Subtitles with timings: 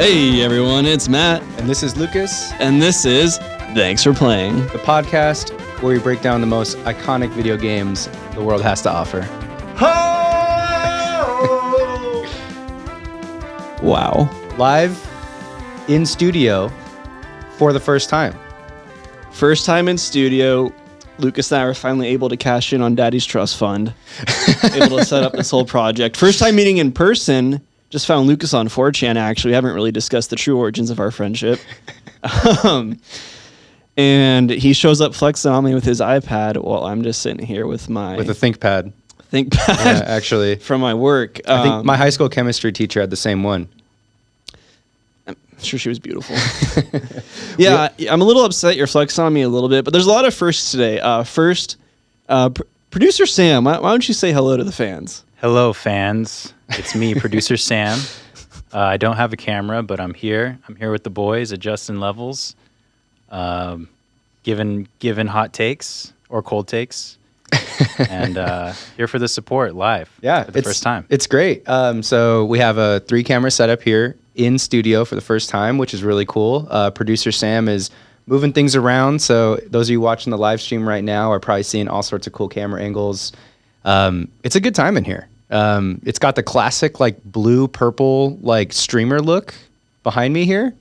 [0.00, 3.36] Hey everyone, it's Matt, And this is Lucas, and this is
[3.74, 4.56] Thanks for Playing.
[4.68, 5.50] the podcast
[5.82, 9.20] where we break down the most iconic video games the world has to offer.
[13.82, 14.30] Wow.
[14.56, 14.98] Live
[15.88, 16.72] in studio
[17.58, 18.34] for the first time.
[19.32, 20.72] First time in studio,
[21.18, 23.92] Lucas and I were finally able to cash in on Daddy's Trust Fund,
[24.72, 26.16] able to set up this whole project.
[26.16, 29.50] First time meeting in person, just found Lucas on 4chan actually.
[29.50, 31.60] We haven't really discussed the true origins of our friendship.
[32.64, 32.98] um,
[33.96, 37.66] and he shows up flexing on me with his iPad while I'm just sitting here
[37.66, 38.92] with my With a ThinkPad.
[39.32, 40.56] ThinkPad Yeah, actually.
[40.70, 41.40] from my work.
[41.46, 43.68] I think Um, my high school chemistry teacher had the same one.
[45.26, 46.36] I'm sure she was beautiful.
[47.58, 50.06] yeah, I- I'm a little upset you're flexing on me a little bit, but there's
[50.06, 50.98] a lot of firsts today.
[51.00, 51.76] Uh, first,
[52.28, 55.22] uh, pr- producer Sam, why, why don't you say hello to the fans?
[55.40, 56.52] Hello, fans.
[56.68, 57.98] It's me, producer Sam.
[58.74, 60.58] Uh, I don't have a camera, but I'm here.
[60.68, 62.54] I'm here with the boys, adjusting levels,
[63.30, 63.88] um,
[64.42, 67.16] giving giving hot takes or cold takes,
[68.10, 70.10] and uh, here for the support live.
[70.20, 71.06] Yeah, for the it's, first time.
[71.08, 71.66] It's great.
[71.66, 75.78] Um, so we have a three camera setup here in studio for the first time,
[75.78, 76.68] which is really cool.
[76.68, 77.90] Uh, Producer Sam is
[78.26, 79.22] moving things around.
[79.22, 82.26] So those of you watching the live stream right now are probably seeing all sorts
[82.26, 83.32] of cool camera angles.
[83.84, 85.28] Um, it's a good time in here.
[85.50, 89.54] Um, it's got the classic like blue purple like streamer look
[90.02, 90.74] behind me here.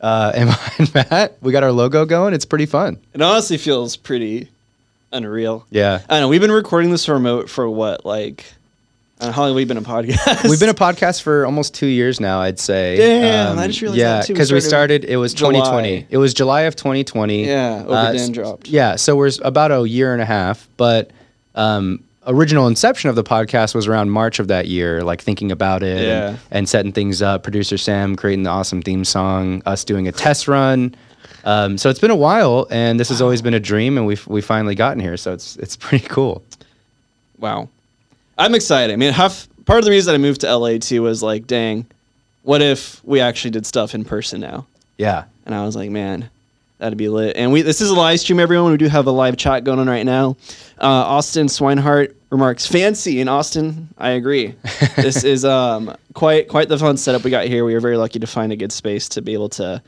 [0.00, 2.32] Uh, and behind Matt, we got our logo going.
[2.34, 2.98] It's pretty fun.
[3.12, 4.48] It honestly feels pretty
[5.12, 5.66] unreal.
[5.70, 6.00] Yeah.
[6.08, 6.28] I don't know.
[6.28, 8.44] We've been recording this remote for what, like,
[9.20, 10.48] I don't know, how long have been a podcast?
[10.48, 12.96] We've been a podcast for almost two years now, I'd say.
[12.96, 14.32] Damn, I just realized Yeah, that too.
[14.34, 15.04] Because we started.
[15.04, 15.54] It was July.
[15.54, 16.06] 2020.
[16.10, 17.44] It was July of 2020.
[17.44, 18.68] Yeah, Oberdin s- dropped.
[18.68, 20.68] Yeah, so we're about a year and a half.
[20.76, 21.10] But
[21.56, 25.02] um, original inception of the podcast was around March of that year.
[25.02, 26.28] Like thinking about it Yeah.
[26.28, 27.42] and, and setting things up.
[27.42, 29.62] Producer Sam creating the awesome theme song.
[29.66, 30.94] Us doing a test run.
[31.44, 34.26] Um, so it's been a while, and this has always been a dream, and we've
[34.26, 35.16] we finally gotten here.
[35.16, 36.42] So it's it's pretty cool.
[37.38, 37.68] Wow.
[38.36, 38.92] I'm excited.
[38.92, 41.86] I mean, half part of the reason I moved to LA too was like, dang,
[42.42, 44.66] what if we actually did stuff in person now?
[44.96, 45.24] Yeah.
[45.46, 46.28] And I was like, man,
[46.78, 47.36] that'd be lit.
[47.36, 48.72] And we this is a live stream, everyone.
[48.72, 50.36] We do have a live chat going on right now.
[50.80, 53.88] Uh, Austin Swinehart remarks, fancy in Austin.
[53.98, 54.54] I agree.
[54.96, 57.64] this is um quite quite the fun setup we got here.
[57.64, 59.82] We were very lucky to find a good space to be able to.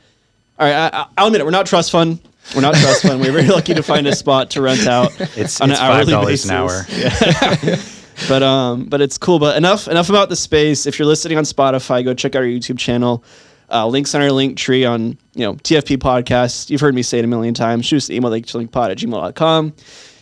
[0.59, 1.45] All right, I, I- I'll admit it.
[1.45, 2.19] We're not trust fund.
[2.55, 3.21] We're not trust fund.
[3.21, 5.11] We're very lucky to find a spot to rent out.
[5.37, 7.61] It's, on it's an five hourly dollars an basis.
[7.71, 7.97] hour.
[8.27, 11.43] but um but it's cool but enough enough about the space if you're listening on
[11.43, 13.23] spotify go check out our youtube channel
[13.71, 16.69] uh, links on our link tree on you know tfp podcast.
[16.69, 17.85] You've heard me say it a million times.
[17.85, 19.73] Shoot us an email like linkpod at gmail.com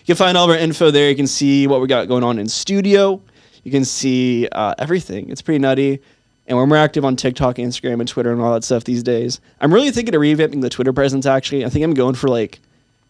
[0.09, 1.07] you can find all of our info there.
[1.07, 3.21] You can see what we got going on in studio.
[3.63, 5.29] You can see uh, everything.
[5.29, 6.01] It's pretty nutty.
[6.47, 9.39] And we're more active on tiktok instagram and twitter and all that stuff these days.
[9.61, 11.63] I'm really thinking of revamping the twitter presence actually.
[11.63, 12.59] I think i'm going for like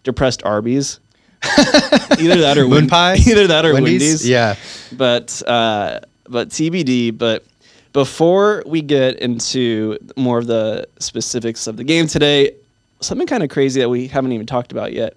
[0.03, 0.99] depressed arby's.
[1.45, 3.15] Either that or Moon Win- pie.
[3.25, 4.27] either that or wendy's?
[4.27, 4.57] Yeah.
[4.91, 7.17] but uh, but TBD.
[7.17, 7.45] But
[7.93, 12.53] before we get into more of the specifics of the game today,
[13.01, 15.15] something kind of crazy that we haven't even talked about yet.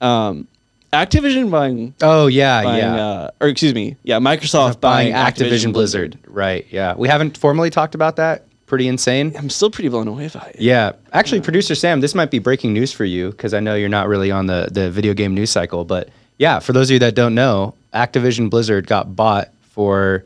[0.00, 0.46] Um,
[0.92, 2.96] Activision buying, Oh yeah, buying yeah.
[2.96, 6.18] uh, or excuse me, yeah, Microsoft buying, Activision, Blizzard.
[6.26, 6.66] Right.
[6.70, 6.94] Yeah.
[6.96, 8.46] We haven't formally talked about that.
[8.66, 9.32] Pretty insane.
[9.36, 10.60] I'm still pretty blown away by it.
[10.60, 10.92] Yeah.
[11.12, 14.08] Actually, producer Sam, this might be breaking news for you because I know you're not
[14.08, 16.08] really on the the video game news cycle, but
[16.38, 20.24] yeah, for those of you that don't know, Activision Blizzard got bought for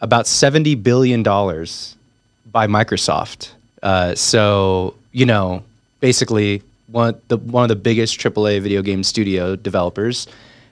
[0.00, 1.96] about 70 billion dollars
[2.50, 3.50] by Microsoft.
[3.82, 5.62] Uh, so, you know,
[6.00, 10.26] basically one the one of the biggest AAA video game studio developers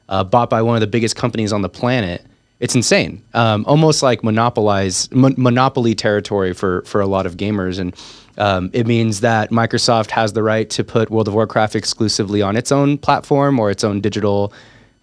[0.08, 2.24] uh, bought by one of the biggest companies on the planet.
[2.60, 7.78] It's insane, um, almost like monopolize mon- monopoly territory for for a lot of gamers,
[7.78, 7.94] and
[8.36, 12.56] um, it means that Microsoft has the right to put World of Warcraft exclusively on
[12.56, 14.52] its own platform or its own digital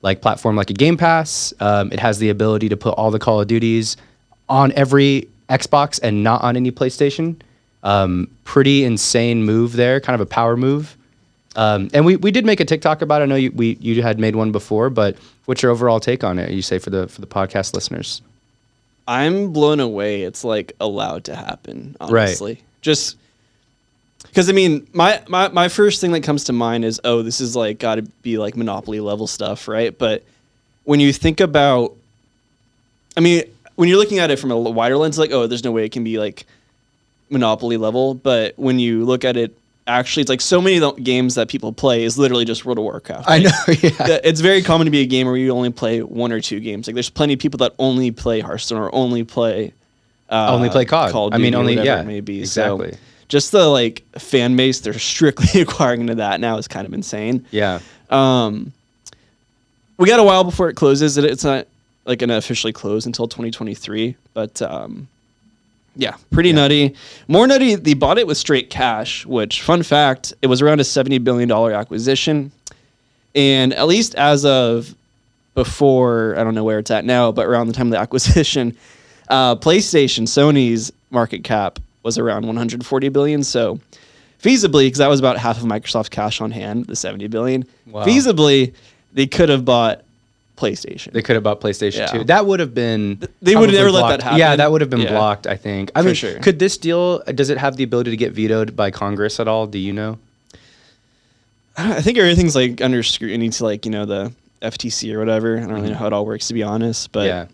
[0.02, 1.54] like platform like a Game Pass.
[1.62, 3.96] Um, it has the ability to put all the Call of Duties
[4.50, 7.38] on every Xbox and not on any PlayStation.
[7.84, 10.98] Um, pretty insane move there, kind of a power move.
[11.56, 13.26] Um, and we, we did make a TikTok about it.
[13.26, 15.16] I know you, we, you had made one before, but
[15.46, 16.52] what's your overall take on it?
[16.52, 18.22] You say for the for the podcast listeners.
[19.08, 20.24] I'm blown away.
[20.24, 21.96] It's like allowed to happen.
[22.02, 22.24] Right.
[22.24, 23.18] Honestly, just
[24.24, 27.40] because I mean, my, my my first thing that comes to mind is, oh, this
[27.40, 29.98] is like got to be like monopoly level stuff, right?
[29.98, 30.24] But
[30.84, 31.96] when you think about,
[33.16, 33.44] I mean,
[33.76, 35.92] when you're looking at it from a wider lens, like, oh, there's no way it
[35.92, 36.46] can be like
[37.30, 38.14] monopoly level.
[38.14, 39.58] But when you look at it,
[39.88, 42.78] actually, it's like so many of the games that people play is literally just World
[42.78, 43.30] of Warcraft.
[43.30, 44.20] I know, yeah.
[44.24, 46.88] it's very common to be a gamer where you only play one or two games.
[46.88, 49.74] Like there's plenty of people that only play Hearthstone or only play
[50.30, 51.12] uh, Only play COD.
[51.12, 52.94] Call I mean, only- yeah, maybe exactly.
[52.94, 56.94] So just the like fan base they're strictly acquiring into that now is kind of
[56.94, 57.46] insane.
[57.52, 57.80] Yeah.
[58.10, 58.72] Um,
[59.98, 61.18] we got a while before it closes.
[61.18, 61.68] It, it's not
[62.06, 65.08] like going to officially close until 2023, but um,
[65.96, 66.96] yeah, pretty nutty.
[67.28, 67.76] More nutty.
[67.76, 69.26] They bought it with straight cash.
[69.26, 72.52] Which, fun fact, it was around a 70 billion dollar acquisition,
[73.34, 74.96] and at least as of
[75.56, 78.78] before, I don't know where it's at now, but around the time of the acquisition,
[79.30, 83.44] uh, PlayStation, Sony's market cap was around 140 billion.
[83.44, 83.80] So
[84.42, 87.66] feasibly, because that was about half of Microsoft's cash on hand, the 70 billion.
[87.88, 88.06] Wow.
[88.06, 88.76] Feasibly,
[89.14, 90.04] they could have bought
[90.56, 91.12] PlayStation.
[91.12, 92.20] They could have bought PlayStation Yeah.
[92.20, 92.24] 2.
[92.26, 93.20] That would have been.
[93.42, 94.40] they would have probably never let that happen.
[94.40, 95.12] Yeah, that would have been Yeah.
[95.12, 95.48] blocked.
[95.48, 95.92] I think.
[95.96, 96.40] I For mean, sure.
[96.40, 97.20] could this deal?
[97.20, 99.68] Does it have the ability to get vetoed by Congress at all?
[99.68, 100.18] Do you know?
[101.78, 104.32] I think everything's like under scrutiny to like you know the
[104.62, 105.58] FTC or whatever.
[105.58, 106.00] I don't really know mm-hmm.
[106.00, 107.46] how it all works to be honest, but yeah.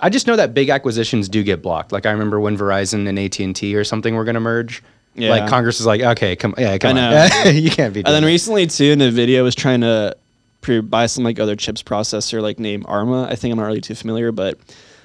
[0.00, 1.92] I just know that big acquisitions do get blocked.
[1.92, 4.82] Like I remember when Verizon and AT and T or something were going to merge.
[5.14, 5.30] Yeah.
[5.30, 7.50] Like Congress is like, okay, come, yeah, come I on, know.
[7.50, 8.00] you can't be.
[8.00, 8.28] And then that.
[8.28, 10.16] recently too, Nvidia was trying to
[10.82, 13.24] buy some like other chips processor, like name Arma.
[13.30, 14.58] I think I'm not really too familiar, but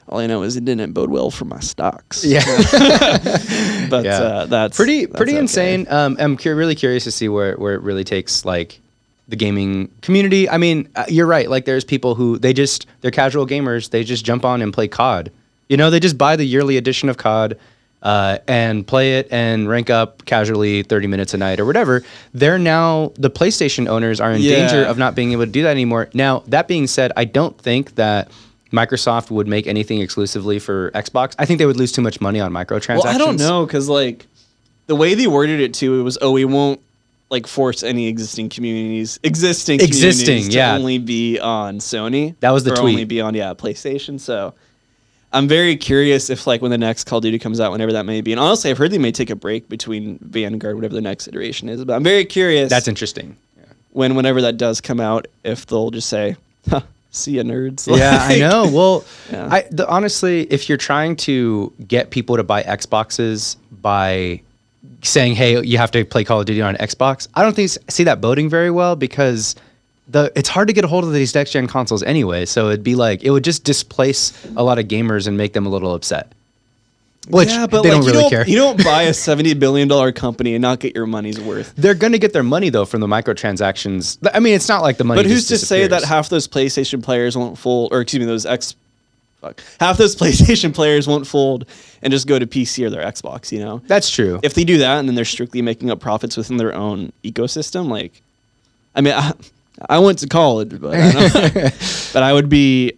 [0.07, 2.23] all I know is it didn't bode well for my stocks.
[2.23, 2.43] yeah,
[3.89, 4.19] but Yeah.
[4.19, 5.39] uh, that's pretty that's pretty okay.
[5.39, 5.87] insane.
[5.89, 8.79] Um, I'm cu- really curious to see where where it really takes like
[9.27, 10.47] the gaming community.
[10.49, 11.49] I mean, uh, you're right.
[11.49, 13.89] Like there's people who they just they're casual gamers.
[13.89, 15.31] They just jump on and play COD.
[15.69, 17.57] You know, they just buy the yearly edition of COD.
[18.05, 22.03] Uh, and play it and rank up casually 30 minutes a night or whatever.
[22.35, 24.57] They're now the PlayStation owners are in Yeah.
[24.57, 26.09] danger of not being able to do that anymore.
[26.13, 28.29] Now, that being said, I don't think that
[28.71, 31.33] Microsoft would make anything exclusively for Xbox.
[31.39, 33.05] I think they would lose too much money on microtransactions.
[33.05, 34.27] Well, I don't know because like
[34.85, 36.81] the way they worded it too, it was oh we won't
[37.31, 40.75] like force any existing communities existing Existing, communities to yeah.
[40.75, 42.35] only be on Sony.
[42.41, 42.93] That was the tweet.
[42.93, 44.19] Only be on yeah PlayStation.
[44.19, 44.53] So
[45.35, 48.05] I'm very curious if like when the next Call of Duty comes out, whenever that
[48.05, 48.31] may be.
[48.31, 51.69] And honestly, I've heard they may take a break between Vanguard, whatever the next iteration
[51.69, 51.83] is.
[51.83, 52.69] But I'm very curious.
[52.69, 53.35] That's interesting.
[53.91, 56.35] when whenever that does come out, if they'll just say,
[56.69, 58.69] huh, "See ya, nerds." Yeah, I know.
[58.71, 59.47] Well, Yeah.
[59.51, 64.41] I the, honestly, if you're trying to get people to buy Xboxes by
[65.01, 68.03] saying, "Hey, you have to play Call of Duty on Xbox," I don't think see
[68.05, 69.55] that boding very well because
[70.07, 72.45] the it's hard to get a hold of these next gen consoles anyway.
[72.45, 75.65] So it'd be like it would just displace a lot of gamers and make them
[75.65, 76.31] a little upset.
[77.29, 78.47] Which yeah, but they like don't you really don't care.
[78.47, 81.73] you don't buy a seventy billion dollar company and not get your money's worth.
[81.75, 84.19] They're gonna get their money though from the microtransactions.
[84.31, 85.23] I mean, it's not like the money.
[85.23, 88.45] But who's to say that half those PlayStation players won't fold, or excuse me, those
[88.45, 88.75] X,
[89.41, 91.65] fuck, half those PlayStation players won't fold
[92.03, 93.51] and just go to PC or their Xbox?
[93.51, 94.39] You know, That's true.
[94.43, 97.87] if they do that and then they're strictly making up profits within their own ecosystem,
[97.89, 98.21] like,
[98.93, 99.33] I mean, I,
[99.89, 101.53] I went to college, but I, don't-
[102.13, 102.93] but I would be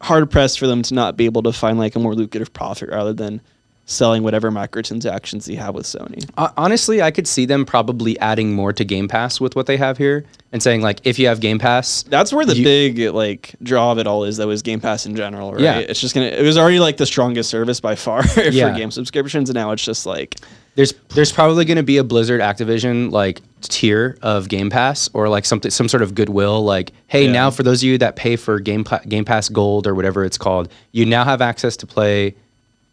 [0.00, 2.90] hard pressed for them to not be able to find like a more lucrative profit
[2.90, 3.40] rather than
[3.88, 6.28] selling whatever microtransactions they have with Sony.
[6.36, 9.76] Hon- Honestly, I could see them probably adding more to Game Pass with what they
[9.76, 12.98] have here and saying like, if you have Game Pass, That's where the You- big
[13.14, 14.36] like draw of it all is.
[14.38, 15.60] That was Game Pass in general, right?
[15.62, 15.78] Yeah.
[15.78, 16.26] It's just gonna.
[16.26, 18.76] It was already like the strongest service by far for Yeah.
[18.76, 20.34] game subscriptions, and now it's just like
[20.76, 25.28] there's there's probably going to be a Blizzard Activision like tier of Game Pass or
[25.28, 27.32] like something some sort of goodwill like, hey, Yeah.
[27.32, 30.24] now for those of you that pay for Game Pa- Game Pass Gold or whatever
[30.24, 32.34] it's called, you now have access to play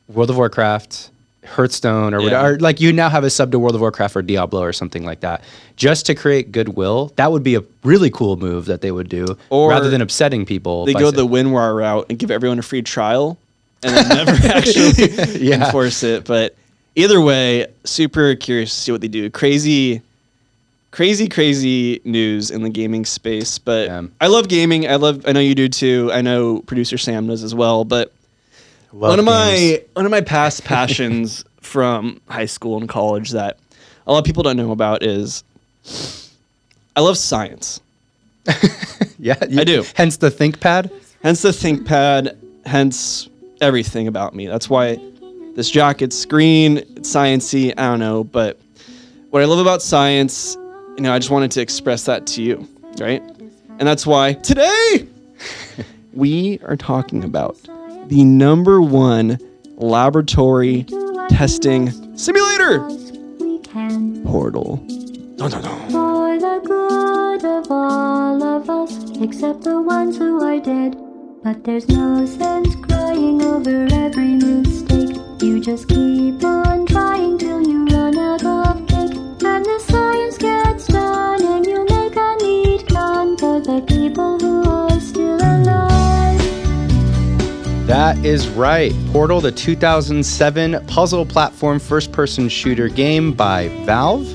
[0.08, 1.12] World of Warcraft.
[1.46, 2.24] Hearthstone or Yeah.
[2.24, 4.72] whatever, or, like you now have a sub to World of Warcraft or Diablo or
[4.72, 5.44] something like that,
[5.76, 7.12] just to create goodwill.
[7.18, 10.46] That would be a really cool move that they would do, Or rather than upsetting
[10.46, 10.86] people.
[10.86, 13.38] they go saying- the WinRAR route and give everyone a free trial,
[13.84, 15.66] and then never actually Yeah.
[15.66, 16.24] enforce it.
[16.24, 16.56] But
[16.96, 19.30] either way, super curious to see what they do.
[19.30, 20.02] Crazy.
[20.92, 24.04] Crazy, crazy news in the gaming space, but Yeah.
[24.22, 24.88] I love gaming.
[24.88, 25.26] I love.
[25.28, 26.12] I know you do too.
[26.14, 27.84] I know producer Sam does as well.
[27.84, 28.14] But
[28.92, 33.58] one of my one of my past passions from high school and college that
[34.06, 35.44] a lot of people don't know about is
[36.96, 37.82] I love science.
[39.18, 39.84] yeah, I do.
[39.96, 40.92] Hence the ThinkPad.
[41.24, 42.36] Hence the ThinkPad,
[42.66, 43.30] hence
[43.62, 44.46] everything about me.
[44.46, 45.00] That's why
[45.56, 48.60] this jacket's green, it's sciency, I don't know, but
[49.30, 50.56] what I love about science,
[50.96, 52.68] you know, I just wanted to express that to you,
[53.00, 53.22] right?
[53.80, 55.08] And that's why today
[56.14, 57.58] we are talking about
[58.08, 59.40] the number one
[59.78, 60.86] laboratory
[61.30, 62.80] testing simulator,
[64.26, 64.78] Portal.
[65.38, 65.90] Dun, dun.
[65.90, 70.96] for the good of all of us, except the ones who are dead.
[71.44, 75.23] But there's no sense crying over every mistake.
[75.42, 79.18] You just keep on trying till you run out of cake.
[79.44, 84.64] And the science gets done, and you make a neat gun for the people who
[84.70, 86.40] are still alive.
[87.88, 88.94] That is right.
[89.12, 94.26] Portal, the 2007 puzzle platform first person shooter game by Valve,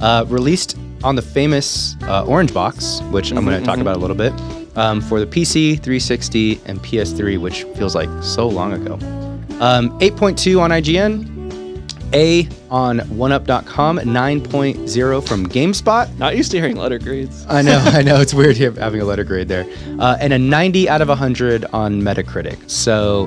[0.00, 3.98] uh, released on the famous uh, Orange Box, which I'm going to talk about a
[3.98, 4.32] little bit,
[4.76, 9.23] um, for the PC, 360, and PS3, which feels like so long ago.
[9.60, 16.18] Um, 8.2 on IGN, A on OneUp.com, 9.0 from GameSpot.
[16.18, 17.46] Not used to hearing letter grades.
[17.48, 18.20] I know, I know.
[18.20, 19.64] It's weird having a letter grade there.
[19.98, 22.68] Uh, and a 90 out of 100 on Metacritic.
[22.68, 23.26] So,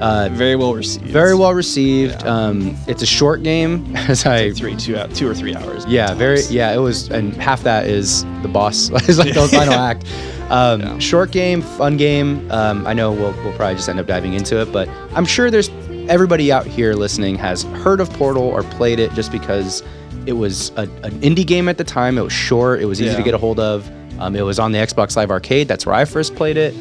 [0.00, 1.06] uh, Very well received.
[1.06, 2.22] very well received.
[2.24, 4.52] Um, it's a short game, as I.
[4.52, 5.84] Three, two, out, two or three hours.
[5.86, 6.42] Yeah, very.
[6.50, 8.90] Yeah, it was, and half that is the boss.
[9.08, 10.04] is like the final act.
[10.50, 10.98] Um, Yeah.
[10.98, 12.50] Short game, fun game.
[12.50, 15.50] Um, I know we'll, we'll probably just end up diving into it, but I'm sure
[15.50, 15.70] there's
[16.08, 19.82] everybody out here listening has heard of Portal or played it just because
[20.26, 22.18] it was a, an indie game at the time.
[22.18, 22.80] It was short.
[22.82, 23.90] It was easy to get a hold of.
[24.20, 25.66] Um, it was on the Xbox Live Arcade.
[25.66, 26.72] That's where I first played it,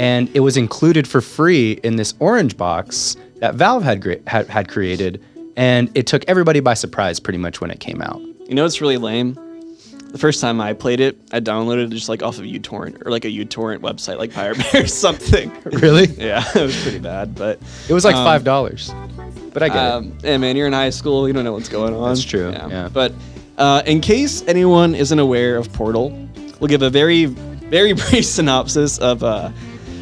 [0.00, 4.66] and it was included for free in this orange box that Valve had had, had
[4.68, 5.22] created,
[5.56, 8.18] and it took everybody by surprise pretty much when it came out.
[8.48, 9.36] You know it's really lame?
[10.10, 13.10] The first time I played it, I downloaded it just like off of uTorrent or
[13.12, 15.52] like a uTorrent website like Pirate Bay or something.
[15.64, 16.06] Really?
[16.06, 18.92] Yeah, it was pretty bad, but It was like Um, five dollars,
[19.52, 19.92] but I get it.
[19.92, 22.08] um, yeah, man, you're in high school, you don't know what's going on.
[22.08, 22.88] That's true, yeah.
[22.92, 23.12] But
[23.58, 26.10] uh, in case anyone isn't aware of Portal,
[26.58, 29.50] we'll give a very, very brief synopsis of uh,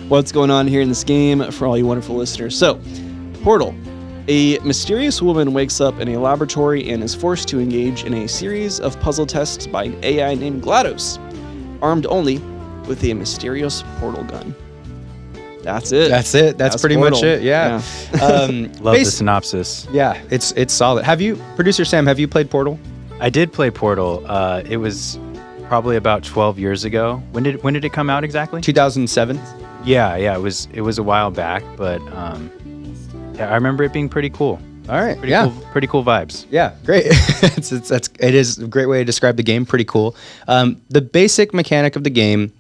[0.09, 2.57] what's going on here in this game for all you wonderful listeners.
[2.57, 2.81] So,
[3.43, 3.75] Portal.
[4.31, 8.29] A mysterious woman wakes up in a laboratory and is forced to engage in a
[8.29, 11.19] series of puzzle tests by an AI named GLaDOS,
[11.81, 12.37] armed only
[12.87, 14.55] with a mysterious portal gun.
[15.63, 16.11] That's it.
[16.11, 16.59] That's it.
[16.59, 17.43] That's, pretty much it.
[17.43, 17.83] Yeah.
[18.23, 19.87] um, Love the synopsis.
[19.93, 21.05] Yeah, it's it's solid.
[21.05, 22.07] Have you, producer Sam?
[22.07, 22.79] Have you played Portal?
[23.21, 24.25] I did play Portal.
[24.27, 25.19] Uh, it was
[25.65, 27.23] probably about 12 years ago.
[27.33, 28.61] When did when did it come out exactly?
[28.61, 29.41] 2007.
[29.85, 32.51] Yeah, yeah, it was it was a while back, but um,
[33.35, 34.61] yeah, I remember it being pretty cool.
[34.89, 35.19] All right.
[35.19, 35.45] Pretty yeah.
[35.45, 36.47] cool, pretty cool vibes.
[36.51, 37.05] Yeah, great.
[37.09, 39.67] it's, it's, that's, it is a great way to describe the game.
[39.67, 40.17] Pretty cool.
[40.47, 42.55] Um, the basic mechanic of the game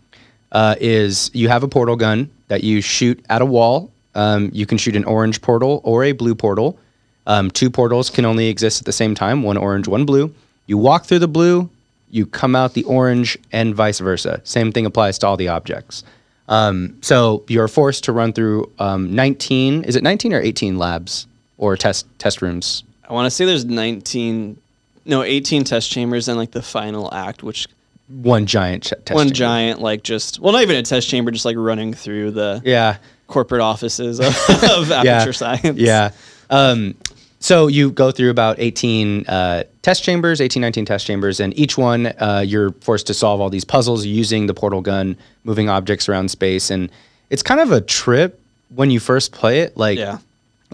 [0.53, 3.91] uh, is you have a portal gun that you shoot at a wall.
[4.15, 6.79] Um, you can shoot an orange portal or a blue portal.
[7.27, 10.35] Um, two portals can only exist at the same time one orange, one blue.
[10.67, 11.71] You walk through the blue,
[12.11, 14.41] you come out the orange, and vice versa.
[14.45, 16.05] Same thing applies to all the objects.
[16.49, 21.27] Um, so you're forced to run through um, 19, is it 19 or 18 labs
[21.59, 22.85] or test test rooms?
[23.09, 24.57] I want to say there's 19,
[25.05, 27.67] no, 18 test chambers and like the final act, which
[28.09, 29.35] one giant ch- test one chamber.
[29.35, 32.97] giant, like just, well, not even a test chamber, just like running through the Yeah.
[33.27, 35.31] corporate offices of, of Aperture Yeah.
[35.33, 35.79] Science.
[35.79, 36.11] Yeah.
[36.51, 36.95] Um,
[37.41, 41.79] so you go through about 18 uh, test chambers, 18, 19 test chambers, and each
[41.79, 46.09] one uh, you're forced to solve all these puzzles using the portal gun, moving objects
[46.09, 46.71] around space.
[46.71, 46.91] And
[47.31, 48.41] it's kind of a trip
[48.75, 49.77] when you first play it.
[49.77, 50.19] Like, Yeah.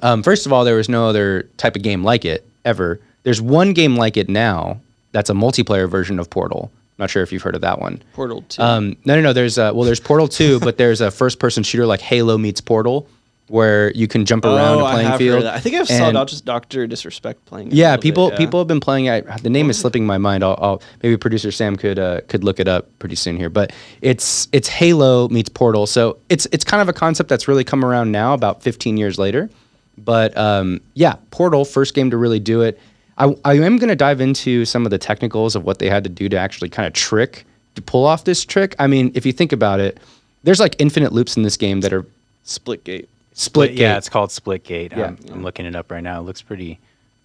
[0.02, 2.98] um, first of all, there was no other type of game like it ever.
[3.24, 4.80] There's one game like it now
[5.12, 6.70] that's a multiplayer version of Portal.
[6.98, 8.02] Not sure if you've heard of that one.
[8.14, 8.62] Portal 2.
[8.62, 9.32] Um, no, no, no.
[9.32, 13.06] There's a, well, there's Portal 2, but there's a first-person shooter like Halo meets Portal,
[13.48, 15.30] where you can jump around oh, a I playing have field.
[15.32, 15.54] heard of that.
[15.54, 17.68] I think I've saw Doctor, Doctor Disrespect playing.
[17.68, 18.38] it Yeah, little bit, people yeah.
[18.38, 19.26] people have been playing it.
[19.42, 20.42] The name is slipping my mind.
[20.42, 23.50] I'll, I'll maybe producer Sam could uh, could look it up pretty soon here.
[23.50, 25.86] But it's it's Halo meets Portal.
[25.86, 29.18] So it's it's kind of a concept that's really come around now, about 15 years
[29.18, 29.50] later.
[29.98, 32.80] But um, yeah, Portal, first game to really do it.
[33.16, 36.02] I, I am going to dive into some of the technicals of what they had
[36.02, 37.46] to do to actually kind of trick
[37.76, 38.74] to pull off this trick.
[38.80, 40.00] I mean, if you think about it,
[40.42, 42.04] there's like infinite loops in this game that are
[42.44, 43.06] Splitgate.
[43.34, 43.72] Split.
[43.72, 43.98] Yeah, gate.
[43.98, 44.96] it's called Splitgate.
[44.96, 45.08] Yeah.
[45.08, 46.20] I'm, I'm looking it up right now.
[46.20, 46.80] It looks pretty,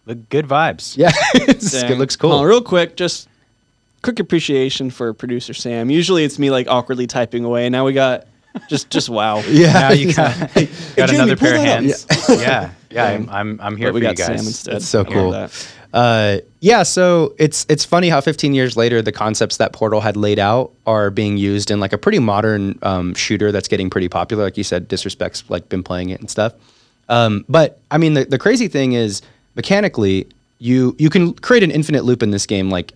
[0.06, 0.98] look good vibes.
[0.98, 2.34] yeah, it looks cool.
[2.34, 3.30] Oh, real quick, just
[4.02, 5.90] quick appreciation for producer Sam.
[5.90, 7.70] Usually it's me like awkwardly typing away.
[7.70, 8.28] Now we got
[8.68, 9.40] just just wow.
[9.48, 10.56] yeah, Now you got, got
[10.96, 11.84] Jeremy, another pair of that up.
[11.84, 12.42] hands.
[12.42, 13.06] Yeah, yeah.
[13.06, 14.26] I'm, I'm, I'm here But we got you guys.
[14.28, 14.76] Sam instead.
[14.76, 15.32] That's so I heard cool.
[15.94, 20.16] Uh, yeah, so it's it's funny how 15 years later the concepts that Portal had
[20.16, 24.10] laid out are being used in like a pretty modern um, shooter that's getting pretty
[24.10, 24.44] popular.
[24.44, 26.54] Like you said, Disrespect's like been playing it and stuff.
[27.08, 29.22] Um, but I mean, the, the crazy thing is
[29.56, 30.28] mechanically,
[30.60, 32.94] you you can create an infinite loop in this game like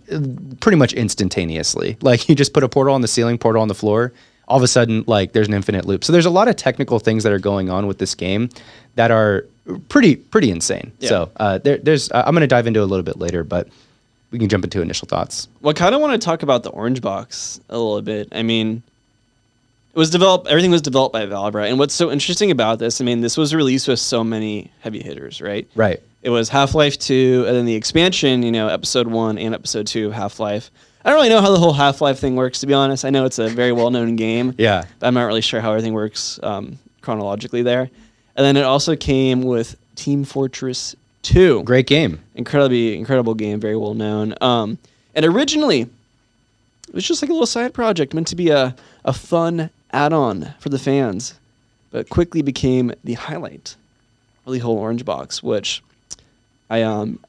[0.59, 1.97] pretty much instantaneously.
[2.01, 4.13] Like you just put a portal on the ceiling, portal on the floor.
[4.47, 6.03] All of a sudden, like there's an infinite loop.
[6.03, 8.50] So there's a lot of technical things that are going on with this game
[8.95, 9.45] that are
[9.89, 10.91] pretty pretty insane.
[11.00, 11.10] Yeah.
[11.10, 13.67] So uh, there, there's uh, I'm going to dive into a little bit later, but
[14.32, 15.48] we can jump into initial thoughts.
[15.62, 18.29] Well, I kind of want to talk about the Orange Box a little bit.
[18.32, 18.82] I mean,
[19.93, 20.48] it was developed.
[20.48, 21.70] Everything was developed by Valve, right?
[21.70, 23.00] And what's so interesting about this?
[23.00, 25.67] I mean, this was released with so many heavy hitters, right?
[25.75, 26.01] Right.
[26.24, 29.86] It was Half Life 2, and then the expansion, you know, Episode 1 and Episode
[29.88, 30.72] 2 of Half Life.
[31.05, 33.03] I don't really know how the whole Half Life thing works, to be honest.
[33.03, 34.55] I know it's a very well known game.
[34.58, 34.86] Yeah.
[35.00, 37.89] but I'm not really sure how everything works um, chronologically there.
[38.36, 42.20] And then it also came with Team Fortress 2 Great game.
[42.36, 44.34] incredibly incredible game, very well known.
[44.42, 44.78] Um,
[45.16, 48.75] and originally, it was just like a little side project meant to be a
[49.06, 51.36] a fun add-on for the fans,
[51.92, 53.75] but quickly became the highlight
[54.46, 55.82] of the whole orange box, which
[56.70, 57.20] I um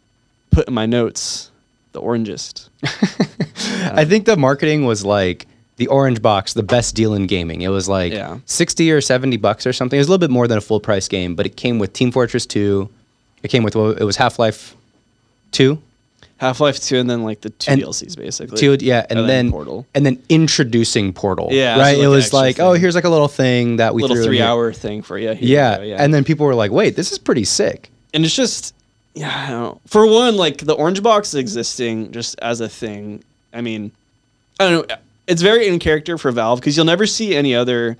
[0.51, 1.51] put in my notes
[1.93, 2.69] the orangest.
[3.93, 7.62] I think the marketing was like the orange box, the best deal in gaming.
[7.62, 8.38] It was like Yeah.
[8.47, 9.97] 60 or 70 bucks or something.
[9.97, 11.93] It was a little bit more than a full price game, but it came with
[11.93, 12.88] Team Fortress 2.
[13.43, 14.75] It came with it was Half-Life
[15.52, 15.78] 2.
[16.38, 18.59] Half Life Two, and then like the two And- DLCs basically.
[18.59, 19.87] Two, yeah, and, And then, then Portal.
[19.95, 21.49] and then introducing Portal.
[21.52, 21.97] Yeah, so right.
[21.97, 22.66] like it was like, oh, thing.
[22.66, 24.38] oh, here's like a little thing that we little threw in here.
[24.43, 25.37] three-hour thing for you.
[25.40, 25.76] Yeah.
[25.78, 27.88] go, yeah, and then people were like, wait, this is pretty sick.
[28.12, 28.75] and it's just
[29.14, 29.81] yeah I don't know.
[29.87, 33.93] for one like the orange box existing just as a thing i mean
[34.59, 37.97] i don't know it's very in character for valve because you'll never see any other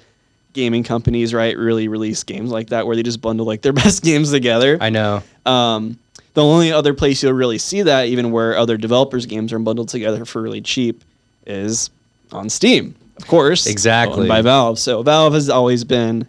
[0.53, 4.03] gaming companies right really release games like that where they just bundle like their best
[4.03, 5.23] games together I know.
[5.47, 5.99] um,
[6.35, 9.89] the only other place you'll really see that even where other developers games are bundled
[9.89, 11.03] together for really cheap
[11.47, 11.91] is
[12.33, 14.29] on steam of course Exactly.
[14.29, 16.27] by valve so valve has always been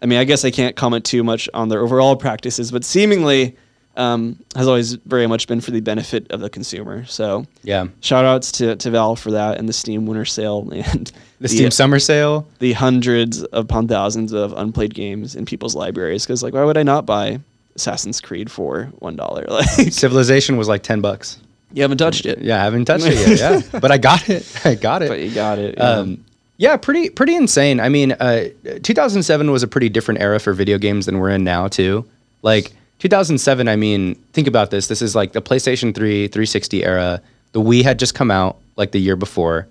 [0.00, 3.56] I mean, I guess I can't comment too much on their overall practices, but seemingly
[3.96, 7.04] um, has always very much been for the benefit of the consumer.
[7.06, 7.86] So Yeah.
[8.00, 11.70] shout outs to, to Valve for that and the Steam Winter Sale and The Steam
[11.70, 12.46] Summer Sale.
[12.58, 16.24] the hundreds upon thousands of unplayed games in people's libraries.
[16.24, 17.40] Because like, why would I not buy
[17.76, 19.44] Assassin's Creed for one dollar?
[19.50, 21.38] Like, Civilization was like 10 bucks.
[21.74, 23.38] you haven't touched it, Yeah, I haven't touched it yet.
[23.72, 23.80] Yeah.
[23.80, 24.60] but I got it.
[24.64, 25.08] I got it.
[25.08, 25.74] but you got it.
[25.76, 25.84] yeah.
[25.84, 26.24] Um,
[26.58, 27.80] yeah, pretty pretty insane.
[27.80, 28.44] I mean, uh,
[28.84, 32.04] 2007 was a pretty different era for video games than we're in now too.
[32.42, 32.72] Like
[33.02, 34.86] 2007, I mean, think about this.
[34.86, 37.20] This is like the PlayStation 3, 360 era.
[37.50, 39.66] The Wii had just come out like the year before.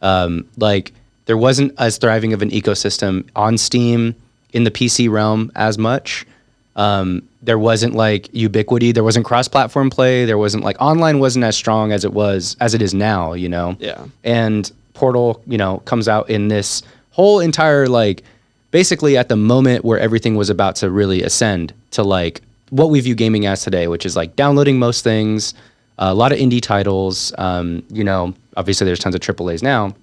[0.00, 0.94] Um, like
[1.26, 4.14] there wasn't as thriving of an ecosystem on Steam
[4.54, 6.26] in the PC realm as much.
[6.74, 8.92] Um, there wasn't like ubiquity.
[8.92, 10.24] There wasn't cross-platform play.
[10.24, 13.34] There wasn't like online wasn't as strong as it was as it is now.
[13.34, 13.76] You know.
[13.78, 14.06] Yeah.
[14.24, 18.22] And Portal, you know, comes out in this whole entire like
[18.70, 23.00] basically at the moment where everything was about to really ascend to like what we
[23.00, 25.54] view gaming as today, which is like downloading most things,
[25.98, 27.32] a lot of indie titles.
[27.38, 29.94] Um, you know, obviously there's tons of AAA's now,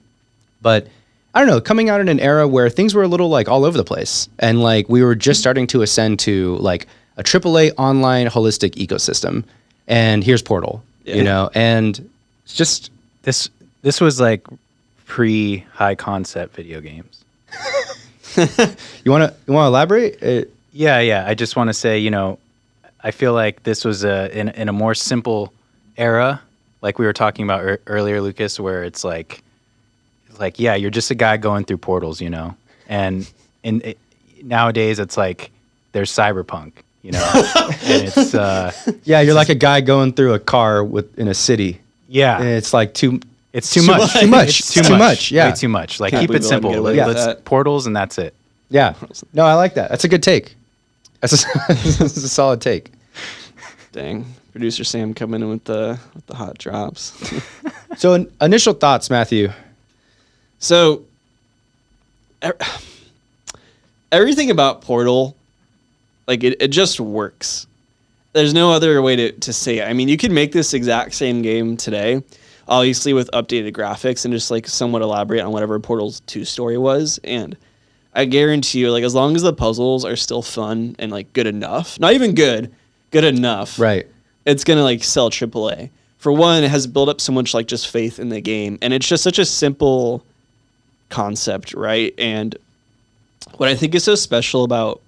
[0.61, 0.87] but
[1.33, 3.63] I don't know, coming out in an era where things were a little like all
[3.65, 7.73] over the place, and like we were just starting to ascend to like a AAA
[7.77, 9.43] online holistic ecosystem.
[9.87, 11.15] And here's Portal, Yeah.
[11.15, 12.09] you know, and
[12.43, 12.91] it's just
[13.23, 13.49] This
[13.81, 14.45] this was like
[15.05, 17.23] pre high concept video games.
[19.03, 20.21] you want to you want to elaborate?
[20.23, 21.25] Uh, Yeah, yeah.
[21.27, 22.37] I just want to say, you know,
[23.03, 25.53] I feel like this was a in, in a more simple
[25.97, 26.41] era,
[26.81, 29.43] like we were talking about ear earlier, Lucas, where it's like,
[30.39, 32.55] like yeah, you're just a guy going through portals, you know,
[32.87, 33.29] and
[33.63, 33.97] in it,
[34.43, 35.51] nowadays it's like
[35.91, 37.31] there's cyberpunk, you know,
[37.83, 38.71] and it's uh,
[39.03, 41.79] yeah, you're like a guy going through a car with in a city.
[42.07, 43.19] yeah, And it's like too
[43.53, 44.19] it's too too much, much.
[44.21, 44.59] Too much.
[44.59, 45.49] It's too, Too much, much, yeah.
[45.49, 45.99] way too much.
[45.99, 46.69] Like Can't keep it we let him simple.
[46.71, 47.45] get away Let- with let's that.
[47.45, 48.33] portals and that's it.
[48.69, 48.93] Yeah.
[49.33, 49.89] No, I like that.
[49.89, 50.55] That's a good take.
[51.21, 52.91] That's a, that's a solid take.
[53.91, 57.13] Dang, producer Sam coming in with the with the hot drops.
[57.97, 59.49] So, in, initial thoughts, Matthew.
[60.59, 61.03] So,
[62.45, 62.51] e-
[64.11, 65.35] everything about Portal,
[66.27, 67.65] like it, it just works.
[68.33, 69.85] There's no other way to, to say it.
[69.85, 72.21] I mean, you could make this exact same game today,
[72.67, 77.19] obviously with updated graphics and just like somewhat elaborate on whatever Portal's two story was.
[77.23, 77.57] And
[78.17, 81.47] I guarantee you, like as long as the puzzles are still fun and like good
[81.47, 82.73] enough, not even good,
[83.11, 84.07] good enough, Right.
[84.45, 85.89] it's gonna like sell AAA.
[86.17, 88.91] For one, it has built up so much like just faith in the game, and
[88.91, 90.23] it's just such a simple
[91.09, 92.13] concept, right?
[92.17, 92.57] And
[93.57, 94.99] what I think is so special about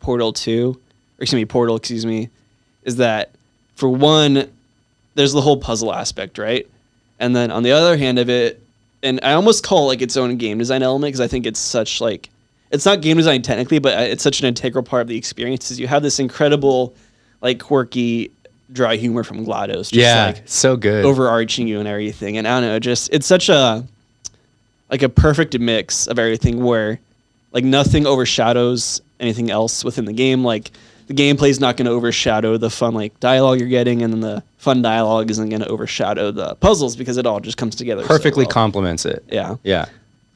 [0.00, 0.78] Portal Two,
[1.18, 2.28] or excuse me, Portal, excuse me,
[2.84, 3.30] is that
[3.76, 4.50] for one,
[5.14, 6.66] there's the whole puzzle aspect, right?
[7.18, 8.62] And then on the other hand of it,
[9.02, 11.58] and I almost call it like its own game design element because I think it's
[11.58, 12.28] such like
[12.70, 15.70] it's not game design technically, but uh, it's such an integral part of the experience.
[15.70, 16.94] Is you have this incredible,
[17.40, 18.30] like quirky,
[18.72, 20.26] dry humor from Glados, just yeah.
[20.26, 21.04] like so good.
[21.04, 22.36] overarching you and everything.
[22.36, 23.86] And I don't know, just it's such a
[24.90, 26.98] like a perfect mix of everything where
[27.52, 30.44] like nothing overshadows anything else within the game.
[30.44, 30.70] Like
[31.06, 34.20] the gameplay is not going to overshadow the fun like dialogue you're getting, and then
[34.20, 38.02] the fun dialogue isn't going to overshadow the puzzles because it all just comes together
[38.02, 38.52] so Perfectly well.
[38.52, 39.24] complements it.
[39.30, 39.86] yeah, Yeah.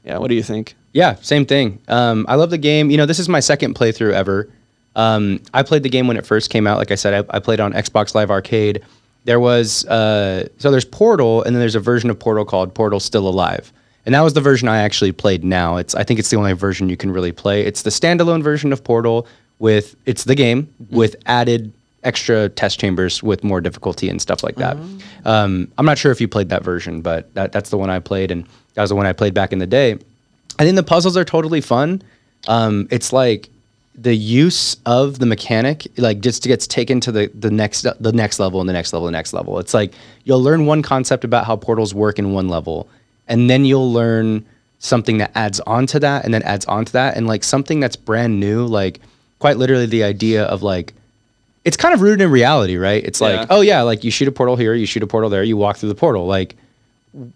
[0.04, 0.16] yeah.
[0.18, 0.74] What do you think?
[0.92, 1.78] Yeah, same thing.
[1.88, 2.90] Um, I love the game.
[2.90, 4.48] You know, this is my second playthrough ever.
[4.94, 6.76] Um, I played the game when it first came out.
[6.78, 8.82] Like I said, I, I played on Xbox Live Arcade.
[9.24, 13.00] There was uh, so there's Portal, and then there's a version of Portal called Portal
[13.00, 13.72] Still Alive,
[14.04, 15.44] and that was the version I actually played.
[15.44, 17.62] Now it's I think it's the only version you can really play.
[17.64, 19.26] It's the standalone version of Portal
[19.60, 24.56] with it's the game with added extra test chambers with more difficulty and stuff like
[24.56, 24.76] that.
[25.24, 28.00] Um, I'm not sure if you played that version, but that, that's the one I
[28.00, 29.98] played, and that was the one I played back in the day.
[30.58, 32.02] I think the puzzles are totally fun.
[32.48, 33.48] Um, it's like
[33.94, 38.38] the use of the mechanic like just gets taken to the the next the next
[38.38, 39.58] level and the next level and the next level.
[39.58, 39.92] It's like
[40.24, 42.88] you'll learn one concept about how portals work in one level,
[43.28, 44.44] and then you'll learn
[44.78, 47.78] something that adds on to that and then adds on to that and like something
[47.78, 48.98] that's brand new like
[49.38, 50.92] quite literally the idea of like
[51.64, 53.28] it's kind of rooted in reality right it's Yeah.
[53.28, 55.56] like oh yeah like you shoot a portal here you shoot a portal there you
[55.56, 56.56] walk through the portal like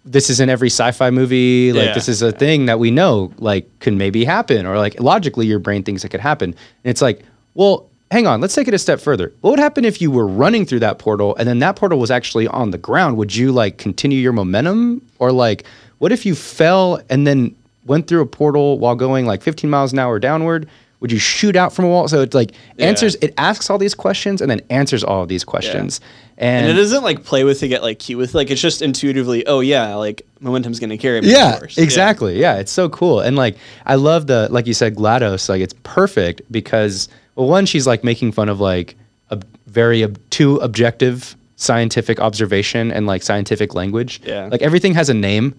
[0.05, 1.95] this is in every sci-fi movie like Yeah.
[1.95, 5.59] this is a thing that we know like could maybe happen or like logically your
[5.59, 6.51] brain thinks it could happen.
[6.51, 7.23] And it's like
[7.55, 9.33] well hang on let's take it a step further.
[9.43, 12.11] What would happen if you were running through that portal and then that portal was
[12.11, 13.17] actually on the ground?
[13.19, 15.03] Would you like continue your momentum?
[15.19, 15.65] Or like
[15.99, 19.93] what if you fell and then went through a portal while going like 15 miles
[19.93, 20.69] an hour downward
[21.01, 22.87] would you shoot out from a wall so it's like Yeah.
[22.87, 26.01] answers it asks all these questions and then answers all of these questions
[26.39, 29.47] And it doesn't like play with to get like cute with like it's just intuitively.
[29.47, 31.31] Oh yeah, like momentum's gonna carry me.
[31.31, 32.57] yeah exactly yeah.
[32.59, 33.57] it's so cool and like
[33.87, 38.05] i love the like you said glados like it's perfect because well one she's like
[38.05, 38.97] making fun of like
[39.31, 44.49] a very ob- too objective scientific observation and like scientific language Yeah.
[44.53, 45.55] like everything has a name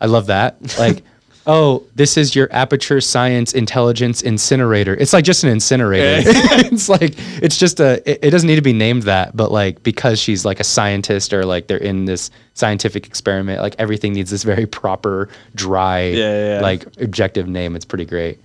[0.00, 1.04] i love that like
[1.48, 4.94] oh this is your aperture science intelligence incinerator.
[4.94, 6.30] It's like just an incinerator.
[6.70, 9.82] It's like it's just a it, it doesn't need to be named that but like
[9.82, 14.30] because she's like a scientist or like they're in this scientific experiment like everything needs
[14.30, 17.74] this very proper dry Yeah, yeah, like objective name.
[17.74, 18.38] It's pretty great.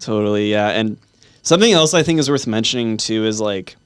[0.00, 0.68] Totally, yeah.
[0.70, 0.96] And
[1.42, 3.76] something else I think is worth mentioning too is like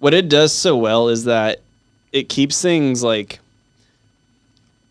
[0.00, 1.60] what it does so well is that
[2.10, 3.38] it keeps things like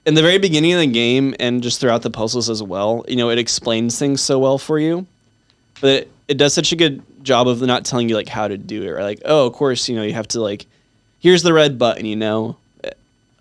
[0.06, 3.06] in the very beginning of the game and just throughout the puzzles as well.
[3.08, 5.06] You know, it explains things so well for you,
[5.80, 8.58] but it, it does such a good job of not telling you like how to
[8.58, 8.92] do it.
[8.92, 9.04] Right?
[9.04, 10.66] Like, oh, of course, you know, you have to like,
[11.20, 12.06] here's the red button.
[12.06, 12.58] You know,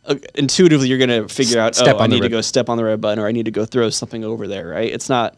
[0.04, 1.74] uh, intuitively you're gonna figure out.
[1.74, 3.50] Step oh, I need to go step on the red button, or I need to
[3.50, 4.68] go throw something over there.
[4.68, 4.92] Right?
[4.92, 5.36] It's not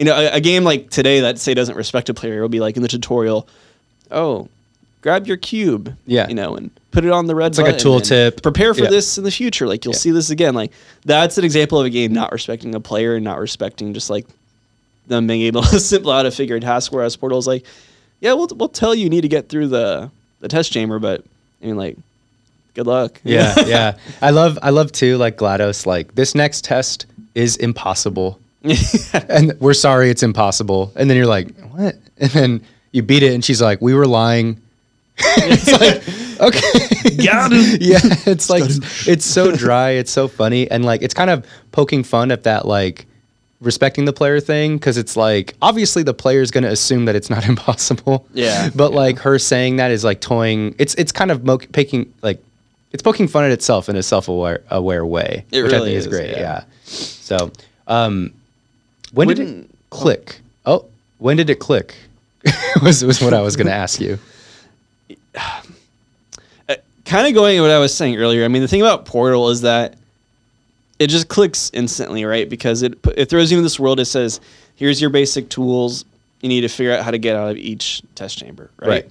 [0.00, 2.58] you know, a, a game like today that say doesn't respect a player will be
[2.58, 3.46] like in the tutorial,
[4.10, 4.48] oh,
[5.02, 6.28] grab your cube, Yeah.
[6.28, 7.48] you know, and put it on the red.
[7.52, 8.42] It's like a tooltip.
[8.42, 8.90] Prepare for Yeah.
[8.90, 9.66] this in the future.
[9.66, 10.54] Like you'll see this again.
[10.54, 10.72] Like
[11.04, 14.26] that's an example of a game not respecting a player and not respecting just like
[15.06, 16.92] them being able to simple out a figure a task.
[16.92, 17.64] Whereas Portal's like,
[18.20, 20.10] yeah, we'll we'll tell you you need to get through the
[20.40, 21.24] the test chamber, but
[21.62, 21.96] I mean like,
[22.74, 23.20] good luck.
[23.24, 28.38] yeah yeah i love i love too like glados like this next test is impossible
[29.28, 33.34] and we're sorry it's impossible and then you're like what and then you beat it
[33.34, 34.56] and she's like we were lying
[35.22, 35.70] it's
[36.40, 37.24] like okay.
[37.24, 37.78] Got him.
[37.80, 38.64] yeah it's like
[39.06, 42.66] it's so dry it's so funny and like it's kind of poking fun at that
[42.66, 43.06] like
[43.60, 47.28] respecting the player thing because it's like obviously the player's going to assume that it's
[47.28, 48.26] not impossible.
[48.32, 48.70] Yeah.
[48.74, 52.42] but like her saying that is like toying it's it's kind of mo- poking like
[52.92, 56.06] it's poking fun at itself in a self-aware aware way It which i think is,
[56.06, 56.38] is, great yeah.
[56.40, 57.52] yeah, so
[57.86, 58.32] um
[59.12, 60.40] when did it When- click?
[60.64, 60.86] Oh
[61.18, 61.94] when did it click?
[62.82, 64.18] Was was what i was going to ask you
[67.04, 68.44] kind of going to what I was saying earlier.
[68.44, 69.96] I mean, the thing about Portal is that
[70.98, 72.48] it just clicks instantly, right?
[72.48, 74.00] Because it it throws you in this world.
[74.00, 74.40] It says,
[74.76, 76.04] "Here's your basic tools.
[76.40, 78.88] You need to figure out how to get out of each test chamber." Right.
[78.88, 79.10] Right.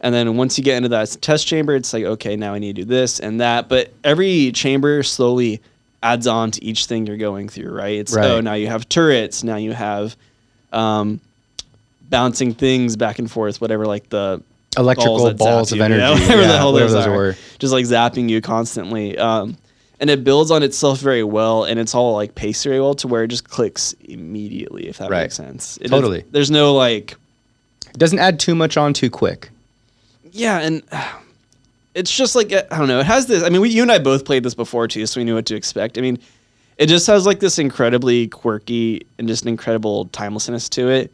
[0.00, 2.76] And then once you get into that test chamber, it's like, okay, now I need
[2.76, 3.68] to do this and that.
[3.68, 5.60] But every chamber slowly
[6.02, 7.98] adds on to each thing you're going through, right?
[7.98, 8.26] It's Right.
[8.26, 9.42] oh, now you have turrets.
[9.42, 10.14] Now you have
[10.72, 11.20] um,
[12.10, 14.42] bouncing things back and forth, whatever, like the
[14.76, 17.84] Electrical zap balls of you, energy, whatever the hell whatever those, those are, just like
[17.86, 19.16] zapping you constantly.
[19.18, 19.56] Um,
[20.00, 23.08] and it builds on itself very well, and it's all like paced very well to
[23.08, 25.22] where it just clicks immediately, if that Right.
[25.22, 25.78] makes sense.
[25.80, 26.24] It Totally.
[26.30, 27.12] there's no like,
[27.88, 29.50] it doesn't add too much on too quick
[30.32, 30.82] yeah, and
[31.94, 33.00] it's just like I don't know.
[33.00, 33.42] It has this.
[33.42, 35.46] I mean, we, you and I both played this before too, so we knew what
[35.46, 35.96] to expect.
[35.98, 36.18] I mean,
[36.76, 41.12] it just has like this incredibly quirky and just an incredible timelessness to it.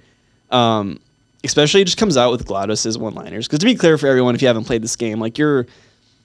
[0.51, 0.98] Um,
[1.44, 3.46] especially just comes out with GLaDOS's one-liners.
[3.46, 5.66] Because to be clear for everyone, if you haven't played this game, like you're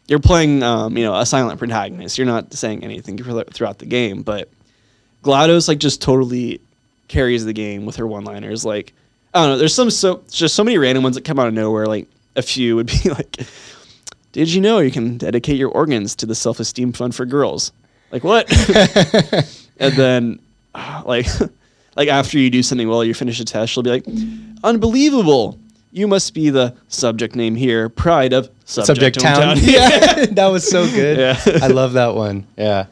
[0.08, 2.18] you're playing, um, you know, a silent protagonist.
[2.18, 4.50] You're not saying anything throughout the game, but
[5.24, 6.62] GLaDOS like just totally
[7.08, 8.66] carries the game with her one-liners.
[8.66, 8.94] Like
[9.34, 11.54] I don't know, there's some so just so many random ones that come out of
[11.54, 11.86] nowhere.
[11.86, 13.38] Like a few would be like,
[14.32, 17.72] "Did you know you can dedicate your organs to the self-esteem fund for girls?"
[18.12, 18.50] Like what?
[19.80, 20.40] and then
[21.06, 21.28] like
[21.98, 24.06] like after you do something well, you finish a test, she'll be like,
[24.64, 25.60] "Unbelievable."
[25.92, 29.58] You must be the subject name here, pride of subject, subject town.
[29.62, 31.18] yeah, that was so good.
[31.18, 31.40] Yeah.
[31.64, 32.46] I love that one.
[32.58, 32.86] Yeah.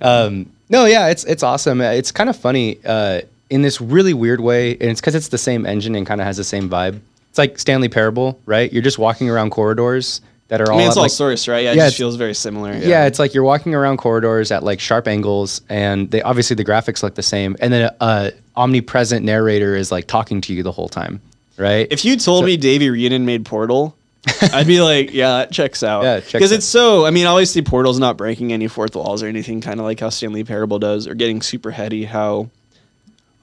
[0.00, 1.80] Um, no, yeah, it's it's awesome.
[1.80, 2.78] Uh, It's kind of funny.
[2.84, 6.20] Uh, in this really weird way, and it's because it's the same engine and kind
[6.22, 7.00] of has the same vibe.
[7.30, 8.72] It's like Stanley Parable, right?
[8.72, 11.48] You're just walking around corridors that are I all mean, at, it's all like, source,
[11.48, 11.64] right?
[11.64, 12.72] Yeah, it Yeah, just feels very similar.
[12.72, 13.04] yeah.
[13.06, 17.02] it's like you're walking around corridors at like sharp angles, and they obviously the graphics
[17.02, 20.72] look the same, and then a, a omnipresent narrator is like talking to you the
[20.72, 21.20] whole time,
[21.56, 21.86] right?
[21.90, 23.96] If you told me Davey Wreden made Portal,
[24.52, 26.04] I'd be like, yeah, that checks out.
[26.04, 26.56] Yeah, Because out.
[26.56, 29.84] it's so, I mean, obviously Portal's not breaking any fourth walls or anything, kind of
[29.86, 32.48] like how Stanley Parable does, or getting super heady how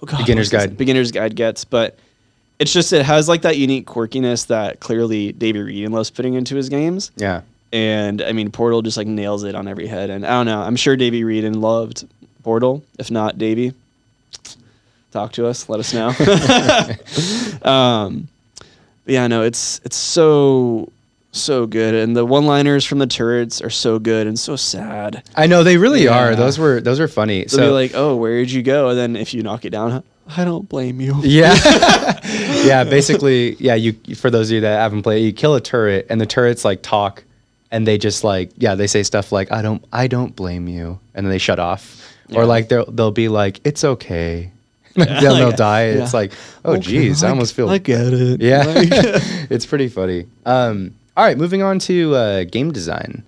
[0.01, 0.49] oh God, Beginner's?
[0.49, 0.77] Guide.
[0.77, 1.65] Beginner's Guide gets.
[1.65, 1.97] But
[2.59, 6.55] it's just, it has like that unique quirkiness that clearly Davey Wreden loves putting into
[6.55, 7.11] his games.
[7.17, 7.41] yeah,
[7.73, 10.09] And I mean, Portal just like nails it on every head.
[10.09, 12.07] And I don't know, I'm sure Davey Wreden loved
[12.43, 12.83] Portal.
[12.97, 13.73] If not, Davey,
[15.11, 16.09] talk to us, let us know.
[17.69, 18.27] um,
[19.05, 20.91] yeah, no, it's it's so
[21.31, 25.23] so good, and the one-liners from the turrets are so good and so sad.
[25.35, 26.17] I know they really Yeah.
[26.17, 26.35] are.
[26.35, 27.47] Those were those were funny.
[27.47, 29.69] So They'll be like, "Oh, where did you go?" And then if you knock it
[29.71, 30.03] down,
[30.35, 31.15] I don't blame you.
[31.23, 31.55] Yeah.
[32.63, 36.07] yeah, basically, yeah, you for those of you that haven't played, you kill a turret
[36.09, 37.23] and the turrets like talk
[37.71, 40.99] and they just like yeah, they say stuff like I don't I don't blame you
[41.15, 41.95] and then they shut off.
[42.35, 44.51] Or like they'll they'll be like it's okay.
[44.95, 45.89] then they'll like, die.
[45.89, 46.03] yeah.
[46.03, 46.33] It's like,
[46.65, 48.41] oh geez, I almost feel I get it.
[48.49, 48.65] Yeah.
[49.49, 50.25] it's pretty funny.
[50.45, 53.23] Um all right, moving on to uh, game design.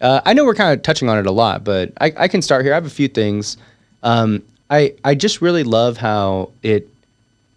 [0.00, 2.42] Uh, I know we're kind of touching on it a lot, but I, I can
[2.42, 2.72] start here.
[2.72, 3.56] I have a few things.
[4.04, 6.88] Um, I I just really love how it,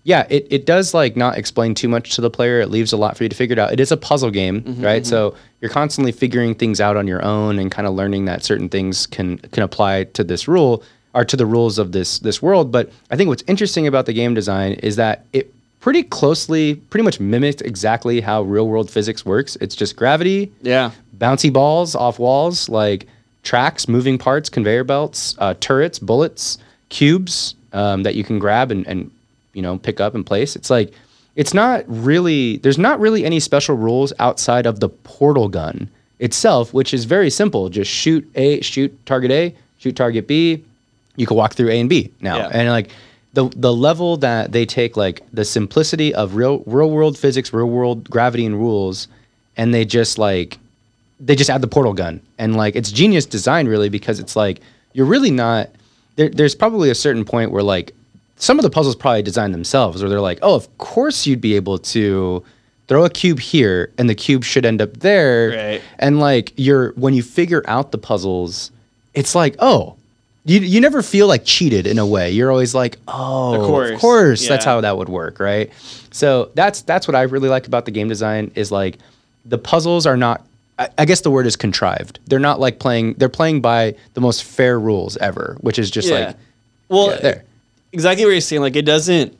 [0.03, 2.59] yeah, it, it does like not explain too much to the player.
[2.59, 3.71] It leaves a lot for you to figure it out.
[3.71, 5.05] It is a puzzle game, right?
[5.05, 8.69] So you're constantly figuring things out on your own and kind of learning that certain
[8.69, 10.81] things can can apply to this rule
[11.17, 12.71] or to the rules of this this world.
[12.71, 17.03] But I think what's interesting about the game design is that it pretty closely, pretty
[17.03, 19.55] much mimicked exactly how real world physics works.
[19.59, 20.91] It's just gravity, Yeah.
[21.17, 23.07] bouncy balls off walls, like
[23.43, 26.57] tracks, moving parts, conveyor belts, uh, turrets, bullets,
[26.89, 29.09] cubes um, that you can grab and, and
[29.53, 30.55] you know pick up and place.
[30.55, 30.91] It's like
[31.35, 36.73] it's not really there's not really any special rules outside of the portal gun itself,
[36.73, 37.69] which is very simple.
[37.69, 40.63] Just shoot A, shoot target A, shoot target B.
[41.17, 42.49] You can walk through A and B now, Yeah.
[42.53, 42.89] and like
[43.33, 47.69] the the level that they take like the simplicity of real real world physics, real
[47.69, 49.07] world gravity and rules,
[49.57, 50.57] and they just like
[51.19, 54.61] they just add the portal gun and like it's genius design really because it's like
[54.93, 55.69] you're really not
[56.15, 57.91] there, there's probably a certain point where like
[58.35, 61.55] some of the puzzles probably design themselves where they're like oh of course you'd be
[61.55, 62.43] able to
[62.87, 65.81] throw a cube here and the cube should end up there Right.
[65.97, 68.69] and like you're when you figure out the puzzles
[69.15, 69.95] it's like oh
[70.47, 73.91] you, you never feel like cheated in a way you're always like oh Of course.
[73.91, 75.71] of course that's how that would work right
[76.11, 78.97] so that's that's what i really like about the game design is like
[79.45, 80.45] the puzzles are not
[80.79, 84.21] I, I guess the word is contrived they're not like playing they're playing by the
[84.21, 86.27] most fair rules ever which is just Yeah.
[86.27, 86.35] like
[86.89, 87.43] well, yeah, there
[87.91, 88.61] exactly what you're saying.
[88.61, 89.37] Like it doesn't.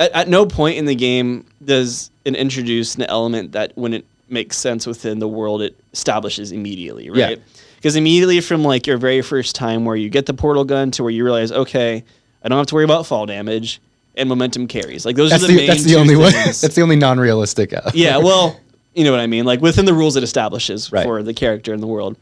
[0.00, 4.04] At, at no point in the game does it introduce an element that when it
[4.30, 7.40] makes sense within the world it establishes immediately, right?
[7.76, 11.02] Because immediately from like your very first time where you get the portal gun to
[11.02, 12.04] where you realize, okay,
[12.42, 13.80] I don't have to worry about fall damage
[14.16, 15.06] and momentum carries.
[15.06, 16.60] Like those that's are the, the, main that's the only one things.
[16.60, 18.58] that's the only non-realistic uh, yeah, well,
[18.94, 19.44] you know what I mean.
[19.44, 21.04] Like within the rules it establishes Right.
[21.04, 22.16] for the character in the world,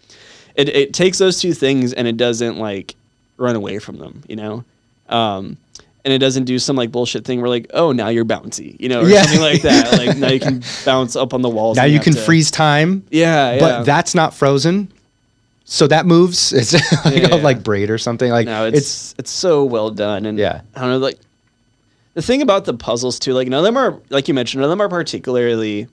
[0.54, 2.94] it it takes those two things and it doesn't like
[3.38, 4.22] run away from them.
[4.28, 4.64] You know,
[5.08, 5.56] um,
[6.06, 8.88] and it doesn't do some like bullshit thing where like, oh, now you're bouncy, you
[8.88, 9.22] know, or Yeah.
[9.22, 9.98] something like that.
[9.98, 11.76] Like now you can bounce up on the walls.
[11.76, 13.58] now you can to- freeze time Yeah, yeah.
[13.60, 14.90] but that's not frozen
[15.64, 17.42] so that moves it's like Yeah, a yeah.
[17.42, 20.60] like braid or something like no, it's it's it's so well done, and Yeah.
[20.76, 21.18] I don't know, like
[22.14, 24.70] the thing about the puzzles too, like none of them are like you mentioned, none
[24.70, 25.88] of them are particularly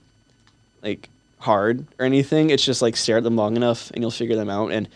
[0.84, 2.52] like hard or anything.
[2.52, 4.72] It's just like stare at them long enough and you'll figure them out.
[4.72, 4.88] And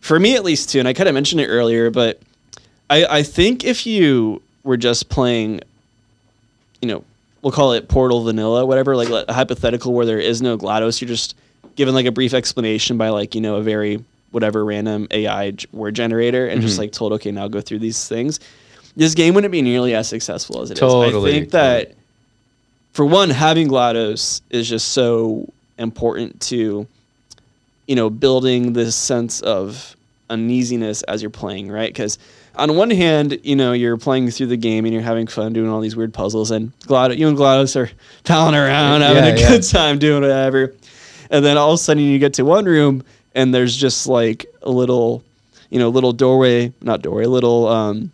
[0.00, 2.20] for me at least too, and I kind of mentioned it earlier, but
[2.90, 5.60] I I think if you were just playing,
[6.82, 7.04] you know,
[7.40, 11.08] we'll call it Portal Vanilla, whatever, like a hypothetical where there is no GLaDOS, you're
[11.08, 11.36] just
[11.76, 14.02] given like a brief explanation by like you know a very
[14.32, 16.66] whatever random AI word generator and Mm-hmm.
[16.66, 18.40] just like told okay now go through these things.
[18.96, 20.80] This game wouldn't be nearly as successful as it is.
[20.80, 21.94] Totally, I think that
[22.92, 26.86] for one, having GLaDOS is just so important to,
[27.86, 29.94] you know, building this sense of
[30.30, 31.90] uneasiness as you're playing, right?
[31.92, 32.18] Because
[32.56, 35.68] on one hand, you know, you're playing through the game and you're having fun doing
[35.70, 37.90] all these weird puzzles, and GLaDOS, you and GLaDOS are
[38.24, 39.48] palling around, having Yeah, a yeah.
[39.48, 40.74] good time doing whatever.
[41.30, 43.02] And then all of a sudden you get to one room
[43.34, 45.22] and there's just like a little,
[45.70, 48.12] you know, little doorway, not doorway, little um,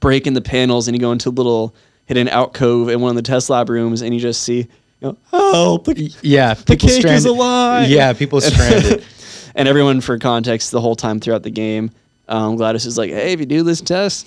[0.00, 1.74] break in the panels and you go into a little
[2.06, 4.58] hidden alcove in one of the test lab rooms and you just see,
[5.00, 7.88] you know, help, the, yeah the cake is stranded- alive.
[7.90, 9.04] yeah people stranded
[9.54, 11.90] and everyone, for context, the whole time throughout the game,
[12.28, 14.26] um, GLaDOS is like, hey, if you do this test,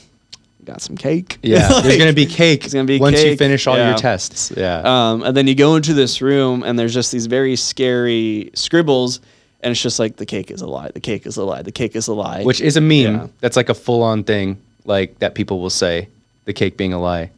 [0.66, 1.38] got some cake.
[1.44, 2.66] Yeah, there's gonna be cake.
[2.66, 3.90] It's gonna be once you finish all yeah.
[3.90, 4.52] your tests.
[4.56, 4.82] Yeah.
[4.84, 9.20] Um, and then you go into this room, and there's just these very scary scribbles,
[9.62, 11.72] and it's just like the cake is a lie, the cake is a lie, the
[11.72, 12.44] cake is a lie.
[12.44, 13.16] Which is a meme.
[13.16, 13.28] Yeah.
[13.40, 16.10] That's like a full on thing, like that people will say,
[16.46, 17.32] the cake being a lie.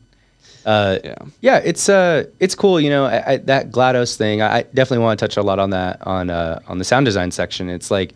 [0.65, 1.15] Uh, Yeah.
[1.39, 2.79] yeah, it's uh, it's cool.
[2.79, 4.41] You know, I, I, that Glados thing.
[4.41, 7.05] I, I definitely want to touch a lot on that on uh, on the sound
[7.05, 7.69] design section.
[7.69, 8.13] It's like,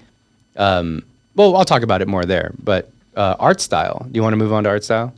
[0.57, 1.03] um,
[1.35, 2.53] well, I'll talk about it more there.
[2.63, 4.05] But uh, art style.
[4.09, 5.13] Do you want to move on to art style?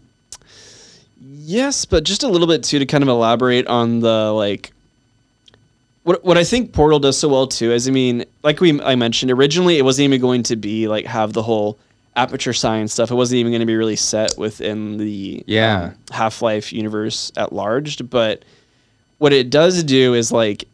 [1.21, 4.71] Yes, but just a little bit too to kind of elaborate on the like
[6.04, 8.95] what what I think Portal does so well too is I mean, like we I
[8.95, 11.78] mentioned originally, it wasn't even going to be like have the whole
[12.15, 13.10] aperture science stuff.
[13.12, 15.84] It wasn't even going to be really set within the Yeah.
[15.86, 18.08] um, Half Life universe at large.
[18.10, 18.43] But
[19.17, 20.65] what it does do is like,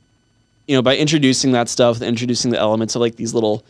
[0.67, 3.63] you know, by introducing that stuff, introducing the elements of like these little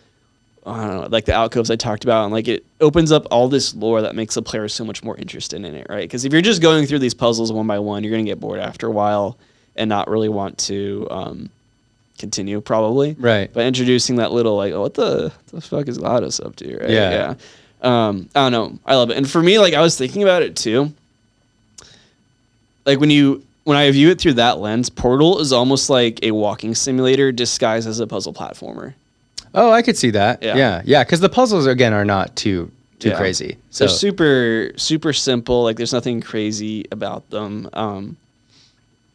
[0.65, 3.47] I don't know, like the alcoves I talked about, and like it opens up all
[3.47, 6.01] this lore that makes the player so much more interested in it, right?
[6.01, 8.59] Because if you're just going through these puzzles one by one, you're gonna get bored
[8.59, 9.37] after a while
[9.75, 11.49] and not really want to um,
[12.17, 13.15] continue, probably.
[13.17, 13.51] Right.
[13.51, 16.77] But introducing that little like, oh, what the what the fuck is GLaDOS up to,
[16.77, 16.89] right?
[16.89, 17.11] Yeah.
[17.11, 17.35] Yeah.
[17.81, 18.79] Um, I don't know.
[18.85, 20.93] I love it, and for me, like I was thinking about it too.
[22.85, 26.31] Like when you when I view it through that lens, Portal is almost like a
[26.31, 28.95] walking simulator disguised as a puzzle platformer.
[29.53, 30.43] Oh, I could see that.
[30.43, 30.55] Yeah.
[30.57, 33.15] Yeah, yeah, because the puzzles again are not too too Yeah.
[33.17, 33.57] crazy.
[33.69, 35.63] So They're super super simple.
[35.63, 37.69] Like there's nothing crazy about them.
[37.73, 38.17] Um,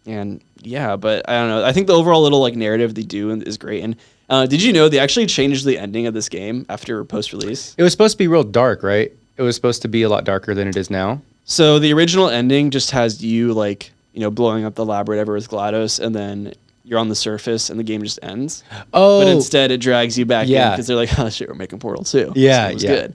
[0.06, 1.64] and yeah, but I don't know.
[1.64, 3.82] I think the overall little like narrative they do is great.
[3.82, 3.96] And
[4.30, 7.74] uh, did you know they actually changed the ending of this game after post release?
[7.76, 9.12] it was supposed to be real dark, right?
[9.36, 11.20] It was supposed to be a lot darker than it is now.
[11.44, 15.12] So the original ending just has you like you know blowing up the lab or
[15.12, 18.62] whatever with Glados, and then you're on the surface, and the game just ends.
[18.92, 21.78] Oh, But instead, it drags you back in because they're like, "Oh shit, we're making
[21.78, 22.32] Portal 2.
[22.36, 22.90] Yeah, so it was yeah.
[22.90, 23.14] good."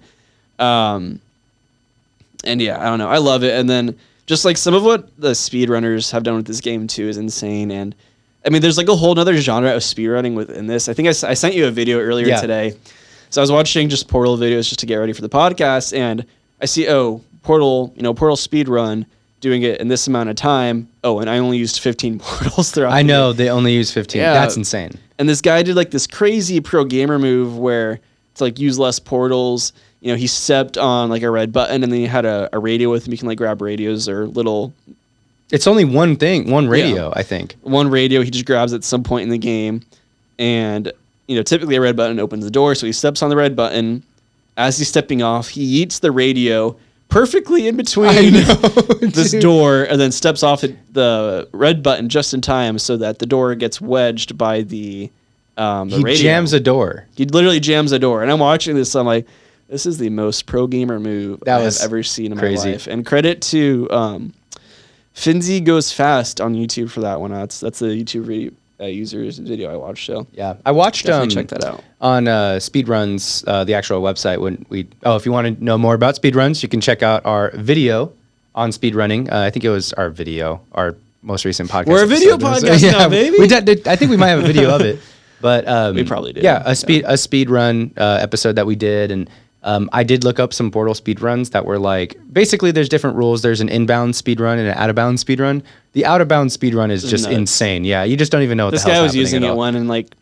[0.66, 1.22] Um,
[2.44, 3.58] and yeah, I don't know, I love it.
[3.58, 7.08] And then just like some of what the speedrunners have done with this game too
[7.08, 7.72] is insane.
[7.72, 7.96] And
[8.46, 10.88] I mean, there's like a whole other genre of speedrunning within this.
[10.90, 12.42] I think I sent you a video earlier Yeah.
[12.42, 12.76] today.
[13.30, 16.26] So I was watching just Portal videos just to get ready for the podcast, and
[16.62, 19.06] I see, oh, Portal, you know, Portal speedrun
[19.42, 20.88] doing it in this amount of time.
[21.04, 22.94] Oh, and I only used 15 portals throughout.
[22.94, 24.20] I know they only use 15.
[24.22, 24.34] Yeah.
[24.34, 24.92] That's insane.
[25.18, 28.00] And this guy did like this crazy pro gamer move where
[28.36, 29.74] to like use less portals.
[30.02, 32.60] You know, he stepped on like a red button and then he had a, a
[32.60, 33.12] radio with him.
[33.12, 34.74] You can like grab radios or little
[35.52, 37.56] It's only one thing, one radio, I think.
[37.62, 39.82] one radio he just grabs at some point in the game.
[40.38, 40.92] And,
[41.28, 42.76] you know, typically a red button opens the door.
[42.76, 44.04] So he steps on the red button.
[44.56, 46.78] As he's stepping off, he eats the radio
[47.10, 49.42] perfectly in between this dude.
[49.42, 53.54] door and then steps off the red button just in time so that the door
[53.56, 55.12] gets wedged by the,
[55.58, 56.22] um, the He radio.
[56.24, 57.08] jams a door.
[57.16, 58.96] He literally jams the door, and I'm watching this.
[58.96, 59.28] I'm like,
[59.68, 62.66] this is the most pro gamer move That I have ever seen in crazy.
[62.68, 62.88] my life.
[62.88, 64.34] And credit to um,
[65.16, 67.32] Finzi goes fast on YouTube for that one.
[67.32, 70.06] That's that's the YouTube video, uh, user's video I watched.
[70.06, 71.84] So Yeah, I watched definitely um, check that out.
[72.02, 74.40] on uh, Speedruns, uh, the actual website.
[74.40, 77.26] When we oh, if you want to know more about speedruns, you can check out
[77.26, 78.14] our video
[78.56, 79.32] on speedrunning.
[79.32, 81.88] Uh, I think it was our video, our most recent podcast.
[81.88, 82.68] We're a video episode.
[82.68, 83.38] podcast now, baby.
[83.40, 85.00] We did, I think we might have a video of it,
[85.42, 88.76] but um, We probably did, Yeah, a speed a speed run uh, episode that we
[88.76, 89.30] did, and
[89.64, 93.18] um, I did look up some Portal speed runs that were like basically there's different
[93.18, 93.42] rules.
[93.42, 95.62] There's an inbound speed run and an out of bounds speed run.
[95.94, 97.36] The out of bounds speed run is just nuts.
[97.36, 97.84] insane.
[97.84, 99.88] Yeah, you just don't even know what This guy was using at it one and
[99.88, 100.14] like.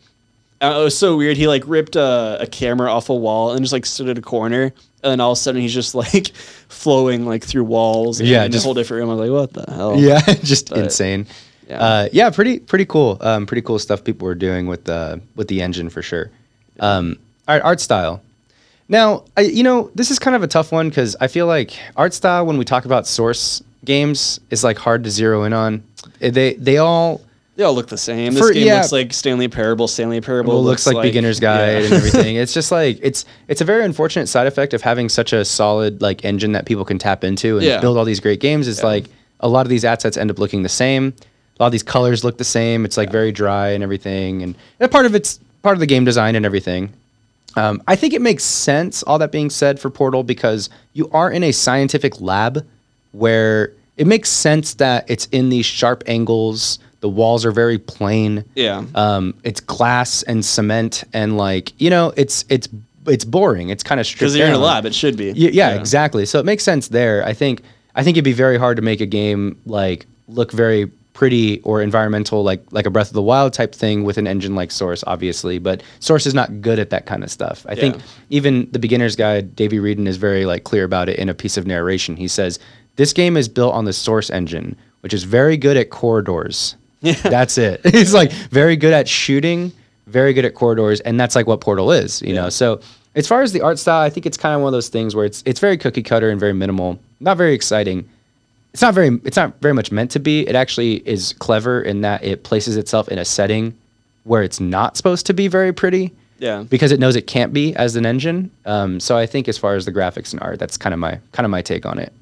[0.60, 1.36] Uh, it was so weird.
[1.36, 4.22] He like ripped a, a camera off a wall and just like stood at a
[4.22, 4.72] corner, and
[5.12, 6.28] then all of a sudden he's just like
[6.68, 8.20] flowing like through walls.
[8.20, 9.10] Yeah, in just- a whole different room.
[9.10, 9.96] I was like, what the hell?
[10.00, 11.26] Yeah, just But, insane.
[11.68, 11.78] yeah.
[11.80, 13.18] Uh, yeah, pretty pretty cool.
[13.20, 16.28] Um, pretty cool stuff people were doing with the with the engine for sure.
[16.80, 18.20] Um, all right, art style.
[18.88, 21.78] Now, I, you know, this is kind of a tough one because I feel like
[21.96, 25.82] art style when we talk about source games is like hard to zero in on.
[26.20, 27.20] Eh, They they all
[27.56, 28.32] They all look the same.
[28.34, 28.76] This game yeah.
[28.76, 29.88] looks like Stanley Parable.
[29.88, 31.84] Stanley Parable well, looks, like, beginner's guide yeah.
[31.84, 32.36] and everything.
[32.36, 36.00] It's just like it's it's a very unfortunate side effect of having such a solid
[36.00, 37.80] like engine that people can tap into and Yeah.
[37.80, 38.68] build all these great games.
[38.68, 39.06] Is like
[39.40, 41.12] a lot of these assets end up looking the same.
[41.58, 42.84] A lot of these colors look the same.
[42.84, 46.04] It's like very dry and everything, and that part of it's part of the game
[46.04, 46.92] design and everything.
[47.56, 49.02] Um, I think it makes sense.
[49.02, 52.66] All that being said, for Portal, because you are in a scientific lab
[53.12, 56.78] where it makes sense that it's in these sharp angles.
[57.00, 58.44] The walls are very plain.
[58.54, 58.84] Yeah.
[58.94, 62.68] Um, it's glass and cement and like you know, it's it's
[63.06, 63.70] it's boring.
[63.70, 64.20] It's kind of strange.
[64.20, 65.32] Because you're in a lab, it should be.
[65.32, 66.26] Y- yeah, exactly.
[66.26, 67.24] So it makes sense there.
[67.24, 67.62] I think
[67.94, 71.82] I think it'd be very hard to make a game like look very pretty or
[71.82, 75.02] environmental like like a Breath of the Wild type thing with an engine like Source,
[75.04, 75.58] obviously.
[75.58, 77.66] But Source is not good at that kind of stuff.
[77.68, 77.96] I think
[78.30, 81.56] even the beginner's guide, Davey Wreden is very like clear about it in a piece
[81.56, 82.14] of narration.
[82.16, 82.60] He says
[82.94, 86.76] This game is built on the Source engine, which is very good at corridors.
[87.00, 87.14] yeah.
[87.24, 87.80] That's it.
[87.84, 89.72] It's like very good at shooting,
[90.06, 92.48] very good at corridors, and that's like what Portal is, you know.
[92.48, 92.80] So
[93.16, 95.16] as far as the art style, I think it's kind of one of those things
[95.16, 98.08] where it's it's very cookie cutter and very minimal, not very exciting.
[98.72, 100.46] It's not very it's not very much meant to be.
[100.48, 103.76] It actually is clever in that it places itself in a setting
[104.24, 106.64] where it's not supposed to be very pretty Yeah.
[106.68, 108.50] because it knows it can't be as an engine.
[108.66, 111.18] Um, so I think as far as the graphics and art, that's kind of my
[111.32, 112.12] kind of my take on it.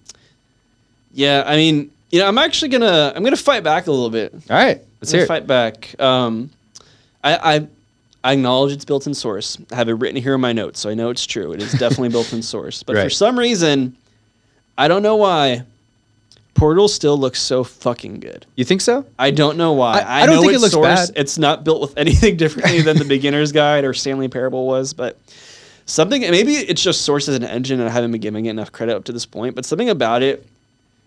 [1.13, 4.33] Yeah, I mean, you know, I'm actually gonna I'm gonna fight back a little bit.
[4.49, 5.27] All right, let's hear it.
[5.27, 5.95] fight back.
[6.01, 6.51] Um,
[7.25, 7.67] I, I
[8.23, 9.59] I acknowledge it's built in source.
[9.73, 11.53] I have it written here in my notes, so I know it's true.
[11.53, 12.83] It is definitely built in source.
[12.83, 13.97] But for some reason,
[14.79, 15.63] I don't know why.
[16.57, 18.47] Portal still looks so fucking good.
[18.57, 19.05] You think so?
[19.19, 20.01] I don't know why.
[20.01, 20.87] I- I don't know think it it's looks source.
[21.11, 21.11] bad.
[21.17, 25.19] It's not built with anything differently than the beginner's guide or Stanley Parable was, but
[25.85, 28.73] something maybe it's just source as an engine and I haven't been giving it enough
[28.73, 30.47] credit up to this point, but something about it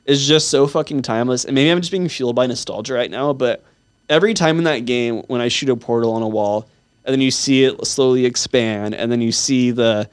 [0.05, 1.45] is just so fucking timeless.
[1.45, 3.63] And maybe I'm just being fueled by nostalgia right now, but
[4.09, 6.67] every time in that game when I shoot a portal on a wall
[7.05, 10.09] and then you see it slowly expand and then you see the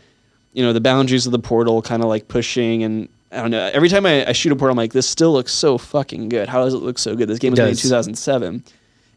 [0.52, 3.70] you know the boundaries of the portal kind of like pushing and I don't know.
[3.72, 6.48] Every time I, I shoot a portal, I'm like, this still looks so fucking good.
[6.48, 7.28] How does it look so good?
[7.28, 8.64] This game was made in 2007.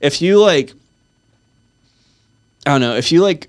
[0.02, 0.74] If you like,
[2.66, 3.48] I don't know, if you like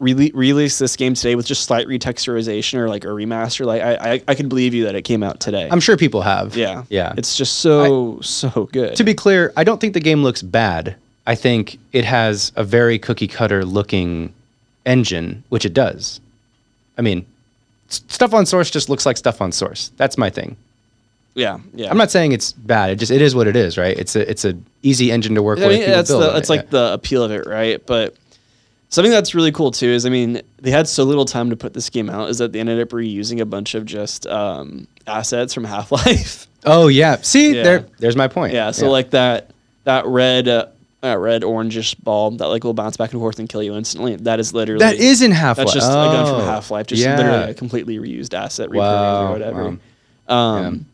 [0.00, 4.12] rele- release this game today with just slight retexturization or like a remaster, like I,
[4.14, 5.68] I, I can believe you that it came out today.
[5.70, 6.56] I'm sure people have.
[6.56, 7.14] yeah, yeah.
[7.16, 8.96] It's just so so good.
[8.96, 10.96] to be clear, I don't think the game looks bad.
[11.26, 14.32] I think it has a very cookie cutter looking
[14.84, 16.20] engine, which it does.
[16.98, 17.24] I mean,
[17.92, 19.90] stuff on source just looks like stuff on source.
[19.96, 20.56] That's my thing.
[21.34, 21.90] yeah, yeah.
[21.90, 22.90] I'm not saying it's bad.
[22.90, 23.96] It just it is what it is, right?
[23.98, 25.70] It's a it's a easy engine to work I with.
[25.70, 26.70] mean, People that's the that's it, like yeah.
[26.70, 27.84] the appeal of it, right?
[27.86, 28.16] But
[28.90, 31.72] something that's really cool too is, I mean, they had so little time to put
[31.74, 35.54] this game out, is that they ended up reusing a bunch of just um, assets
[35.54, 36.46] from Half Life.
[36.64, 37.16] Oh yeah.
[37.22, 37.62] See, Yeah.
[37.62, 38.52] there there's my point.
[38.52, 39.50] yeah, so like that
[39.84, 40.48] that red.
[40.48, 40.66] Uh,
[41.04, 44.16] uh, red orangish ball that like will bounce back and forth and kill you instantly.
[44.16, 45.66] That is literally that is in Half Life.
[45.66, 47.16] that's just a gun from Oh, Half Life, just yeah.
[47.16, 49.76] literally a completely reused asset, Wow, or whatever.
[50.28, 50.34] wow.
[50.34, 50.86] Um,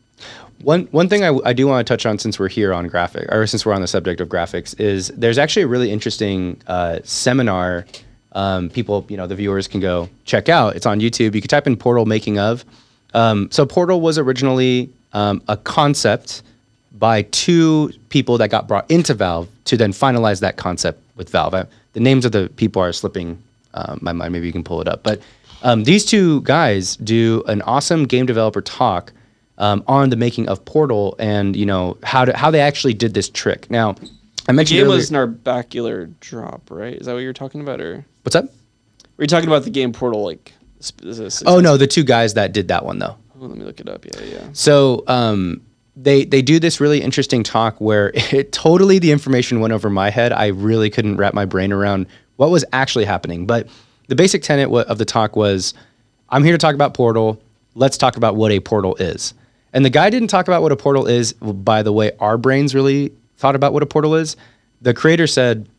[0.61, 3.31] One one thing I, I do want to touch on since we're here on graphic
[3.31, 6.99] or since we're on the subject of graphics is there's actually a really interesting uh,
[7.03, 7.85] seminar.
[8.33, 10.75] Um, people, you know, the viewers can go check out.
[10.75, 11.33] It's on YouTube.
[11.33, 12.63] You can type in Portal making of.
[13.15, 16.43] Um, so Portal was originally um, a concept
[16.99, 21.53] by two people that got brought into Valve to then finalize that concept with Valve.
[21.53, 23.41] I, the names of the people are slipping
[23.73, 24.33] um, my mind.
[24.33, 25.01] Maybe you can pull it up.
[25.03, 25.21] But
[25.63, 29.13] um, these two guys do an awesome game developer talk
[29.57, 33.13] um, on the making of Portal and you know how to, how they actually did
[33.13, 33.69] this trick.
[33.71, 33.95] Now,
[34.47, 36.95] I mentioned the game earlier, was Narbacular Drop, right?
[36.95, 38.45] Is that what you're talking about, or what's up?
[39.17, 40.23] were you talking about the game Portal?
[40.23, 43.17] Like, sp- is this- Oh no, the two guys that did that one though.
[43.35, 44.05] Oh, let me look it up.
[44.05, 44.47] Yeah, yeah.
[44.53, 45.61] So um,
[46.01, 50.09] they they do this really interesting talk where it totally the information went over my
[50.09, 50.31] head.
[50.31, 53.45] I really couldn't wrap my brain around what was actually happening.
[53.45, 53.67] But
[54.07, 55.73] the basic tenet of the talk was,
[56.29, 57.41] I'm here to talk about Portal.
[57.75, 59.33] Let's talk about what a portal is.
[59.73, 62.73] And the guy didn't talk about what a portal is by the way our brains
[62.73, 64.35] really thought about what a portal is.
[64.81, 65.69] The creator said,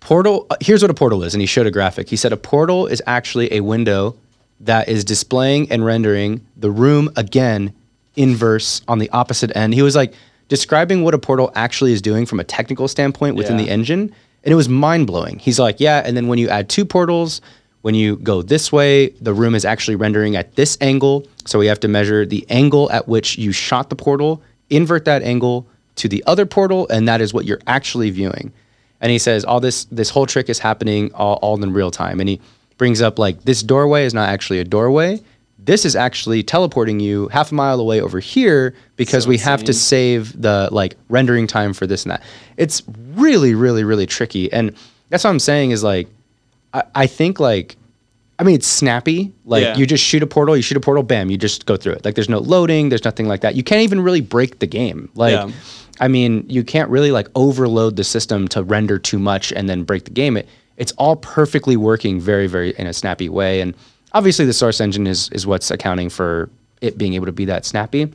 [0.00, 2.36] portal uh, here's what a portal is and he showed a graphic he said a
[2.36, 4.16] portal is actually a window
[4.60, 7.74] that is displaying and rendering the room again
[8.18, 9.74] inverse on the opposite end.
[9.74, 10.12] He was like
[10.48, 13.64] describing what a portal actually is doing from a technical standpoint within Yeah.
[13.64, 14.12] the engine
[14.44, 15.38] and it was mind-blowing.
[15.38, 17.40] He's like yeah and then when you add two portals
[17.82, 21.66] when you go this way the room is actually rendering at this angle so we
[21.66, 25.66] have to measure the angle at which you shot the portal invert that angle
[25.96, 28.52] to the other portal and that is what you're actually viewing.
[29.00, 32.18] And he says all this this whole trick is happening all, all in real time.
[32.20, 32.40] And he
[32.78, 35.20] brings up like this doorway is not actually a doorway
[35.68, 39.62] this is actually teleporting you half a mile away over here because So we have
[39.64, 42.22] to save the like rendering time for this and that
[42.56, 42.82] it's
[43.14, 44.74] really really really tricky and
[45.10, 46.08] that's what i'm saying is like
[46.72, 47.76] i, I think like
[48.40, 49.32] I mean, it's snappy.
[49.44, 49.76] Like Yeah.
[49.76, 52.04] you just shoot a portal, you shoot a portal, bam, you just go through it.
[52.04, 53.56] Like there's no loading, there's nothing like that.
[53.56, 55.08] You can't even really break the game.
[55.16, 55.50] Like, Yeah.
[56.00, 59.82] I mean, you can't really like overload the system to render too much and then
[59.82, 60.36] break the game.
[60.36, 63.60] It it's all perfectly working very very in a snappy way.
[63.60, 63.74] And
[64.12, 66.50] obviously, the source engine is is what's accounting for
[66.80, 68.12] it being able to be that snappy.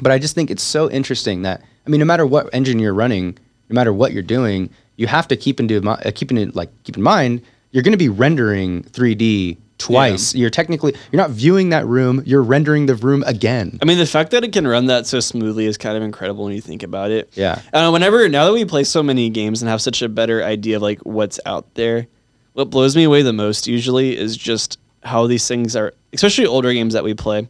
[0.00, 2.94] But I just think it's so interesting that I mean, no matter what engine you're
[2.94, 6.70] running, no matter what you're doing, you have to keep into uh, keep in like
[6.84, 7.42] keep in mind
[7.76, 10.34] you're going to be rendering 3D twice.
[10.34, 13.78] You're technically you're not viewing that room, you're rendering the room again.
[13.82, 16.44] I mean, the fact that it can run that so smoothly is kind of incredible
[16.44, 17.30] when you think about it.
[17.34, 17.60] Yeah.
[17.74, 20.76] Uh, whenever now that we play so many games and have such a better idea
[20.76, 22.06] of like what's out there,
[22.54, 26.72] what blows me away the most usually is just how these things are, especially older
[26.72, 27.48] games that we play.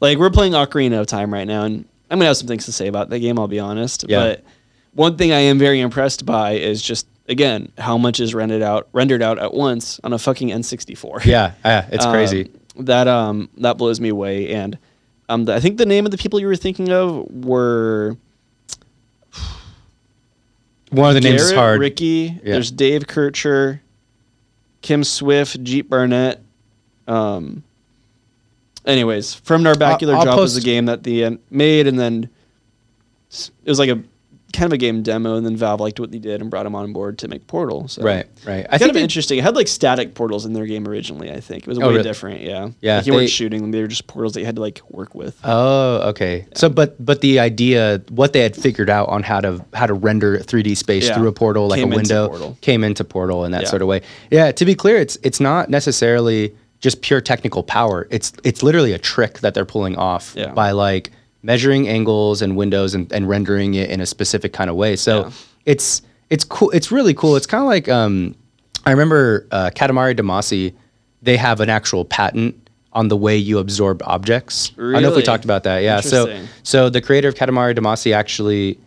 [0.00, 2.72] Like we're playing Ocarina of Time right now, and I'm gonna have some things to
[2.72, 3.38] say about that game.
[3.38, 4.04] I'll be honest.
[4.08, 4.20] Yeah.
[4.20, 4.44] But
[4.94, 8.88] one thing I am very impressed by is just again how much is rendered out
[8.92, 11.24] rendered out at once on a fucking N64.
[11.24, 12.50] Yeah, yeah, it's crazy.
[12.76, 14.52] Um, that um that blows me away.
[14.52, 14.78] And
[15.28, 18.16] um the, I think the name of the people you were thinking of were
[20.90, 21.80] One of the names is Garrett hard.
[21.80, 22.38] Rickey.
[22.42, 22.52] Yeah.
[22.52, 23.82] There's Dave Kircher,
[24.82, 26.40] Kim Swift, Jeep Barnett.
[27.08, 27.62] Um.
[28.86, 32.28] Anyways, from Narbacular I'll- Drop was a game that the uh, made, and then
[33.32, 33.98] it was like a
[34.52, 36.74] kind of a game demo, and then Valve liked what they did and brought him
[36.76, 37.88] on board to make Portal.
[37.88, 38.64] So Right, right.
[38.66, 39.38] I kind think of they- interesting.
[39.38, 41.32] It had like static portals in their game originally.
[41.32, 42.02] I think it was Oh, way really?
[42.02, 42.42] different.
[42.42, 44.56] Yeah, Yeah, Like you they- weren't shooting them; they were just portals that you had
[44.56, 45.34] to like work with.
[45.44, 46.44] Oh, okay.
[46.54, 49.94] So, but but the idea, what they had figured out on how to how to
[49.94, 51.14] render 3D space Yeah.
[51.16, 52.58] through a portal, like Came a into window, Portal.
[52.60, 53.68] came into Portal in that Yeah.
[53.70, 54.02] sort of way.
[54.30, 54.52] Yeah.
[54.52, 56.52] To be clear, it's it's not necessarily
[56.84, 58.06] just pure technical power.
[58.10, 60.52] It's it's literally a trick that they're pulling off Yeah.
[60.52, 61.10] by like
[61.42, 64.94] measuring angles and windows and, and rendering it in a specific kind of way.
[64.94, 65.30] So Yeah.
[65.64, 66.70] it's it's cool.
[66.72, 67.36] It's really cool.
[67.36, 68.34] It's kind of like um,
[68.84, 70.74] I remember uh, Katamari Damacy.
[71.22, 72.54] They have an actual patent
[72.92, 74.70] on the way you absorb objects.
[74.76, 75.78] I don't know if we talked about that.
[75.78, 76.00] Yeah.
[76.00, 78.78] So so the creator of Katamari Damacy actually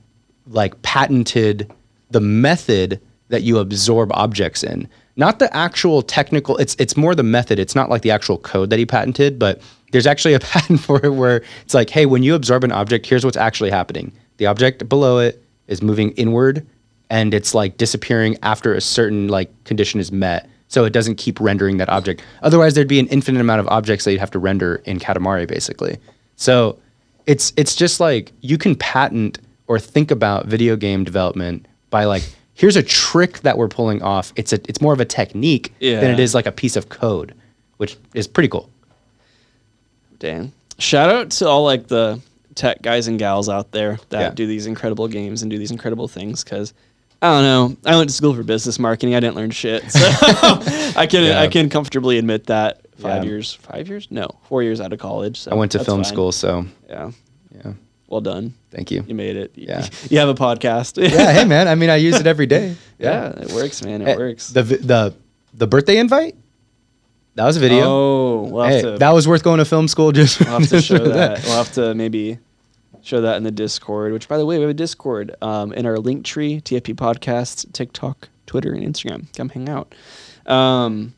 [0.45, 1.71] like patented
[2.11, 4.87] the method that you absorb objects in.
[5.17, 7.59] Not the actual technical it's it's more the method.
[7.59, 9.61] It's not like the actual code that he patented, but
[9.91, 13.05] there's actually a patent for it where it's like, hey, when you absorb an object,
[13.05, 14.11] here's what's actually happening.
[14.37, 16.65] The object below it is moving inward
[17.09, 20.49] and it's like disappearing after a certain like condition is met.
[20.69, 22.21] So it doesn't keep rendering that object.
[22.43, 25.47] Otherwise there'd be an infinite amount of objects that you'd have to render in Katamari
[25.47, 25.97] basically.
[26.35, 26.77] So
[27.25, 32.23] it's it's just like you can patent or think about video game development by like
[32.57, 34.33] here's a trick that we're pulling off.
[34.35, 37.33] It's a it's more of a technique than it is like a piece of code,
[37.77, 38.69] which is pretty cool.
[40.19, 40.51] Dang.
[40.79, 42.19] Shout out to all like the
[42.55, 44.29] tech guys and gals out there that Yeah.
[44.31, 46.73] do these incredible games and do these incredible things because
[47.21, 47.77] I don't know.
[47.91, 49.15] I went to school for business marketing.
[49.15, 49.89] I didn't learn shit.
[49.91, 51.41] So I can Yeah.
[51.41, 53.29] I can comfortably admit that five Yeah.
[53.29, 54.07] years five years?
[54.09, 55.39] No, four years out of college.
[55.39, 56.11] So I went to film fine.
[56.11, 57.11] school, so Yeah.
[57.55, 57.73] yeah.
[58.07, 58.53] Well done.
[58.77, 59.03] Thank you.
[59.07, 59.51] You made it.
[59.55, 59.87] Yeah.
[60.11, 61.01] You have a podcast.
[61.01, 61.67] Yeah, hey man.
[61.67, 62.75] I mean, I use it every day.
[62.99, 64.01] Yeah, it works, man.
[64.03, 64.49] It Eh, works.
[64.49, 65.15] The the
[65.53, 66.35] the birthday invite.
[67.35, 67.83] That was a video.
[67.85, 70.39] Oh, we'll have Hey, to, that was worth going to film school just.
[70.39, 71.43] we'll have to show for that.
[71.43, 72.37] We'll have to maybe
[73.03, 74.13] show that in the Discord.
[74.13, 77.71] Which, by the way, we have a Discord um, in our link tree: TFP Podcasts,
[77.73, 79.25] TikTok, Twitter, and Instagram.
[79.35, 79.93] Come hang out.
[80.45, 81.13] Um,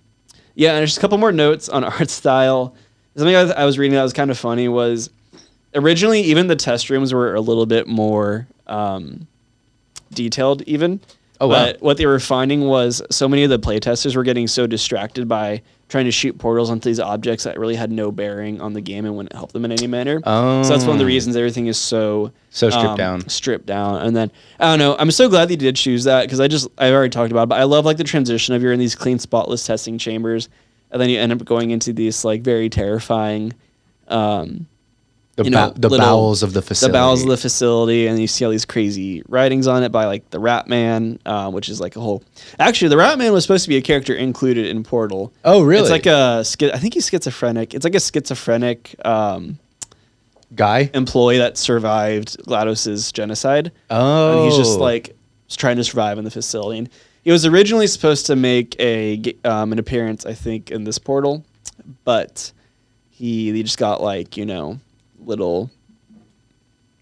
[0.55, 2.74] yeah, and there's just a couple more notes on art style.
[3.16, 5.10] Something I was, I was reading that was kind of funny was
[5.76, 9.28] originally even the test rooms were a little bit more um,
[10.13, 10.99] detailed even.
[11.41, 11.65] Oh, wow.
[11.67, 15.28] But what they were finding was so many of the playtesters were getting so distracted
[15.28, 18.82] by trying to shoot portals onto these objects that really had no bearing on the
[18.82, 20.20] game and wouldn't help them in any manner.
[20.26, 21.07] So that's one of the Oh.
[21.07, 23.30] reasons everything is so So stripped um, down.
[23.30, 24.95] Stripped down, and then I don't know.
[24.99, 27.49] I'm so glad they did choose that because I just I've already talked about, it,
[27.49, 30.49] but I love like the transition of you're in these clean, spotless testing chambers,
[30.91, 33.53] and then you end up going into these like very terrifying.
[34.09, 34.67] Um,
[35.39, 36.91] The, you know, the little- bowels of the facility.
[36.91, 40.05] the bowels of the facility, and you see all these crazy writings on it by
[40.05, 42.23] like the Rat Man, uh, which is like a whole.
[42.59, 45.31] Actually, the Rat Man was supposed to be a character included in Portal.
[45.45, 45.83] Oh, really?
[45.83, 47.73] It's like a I think he's schizophrenic.
[47.73, 49.59] It's like a schizophrenic um,
[50.55, 50.89] guy.
[50.93, 53.71] employee that survived Glados's genocide.
[53.89, 55.15] Oh, and he's just like
[55.55, 56.79] trying to survive in the facility.
[56.79, 56.89] And
[57.23, 61.45] he was originally supposed to make a um, an appearance, I think, in this portal,
[62.03, 62.51] but
[63.09, 64.79] he he just got like you know
[65.26, 65.70] little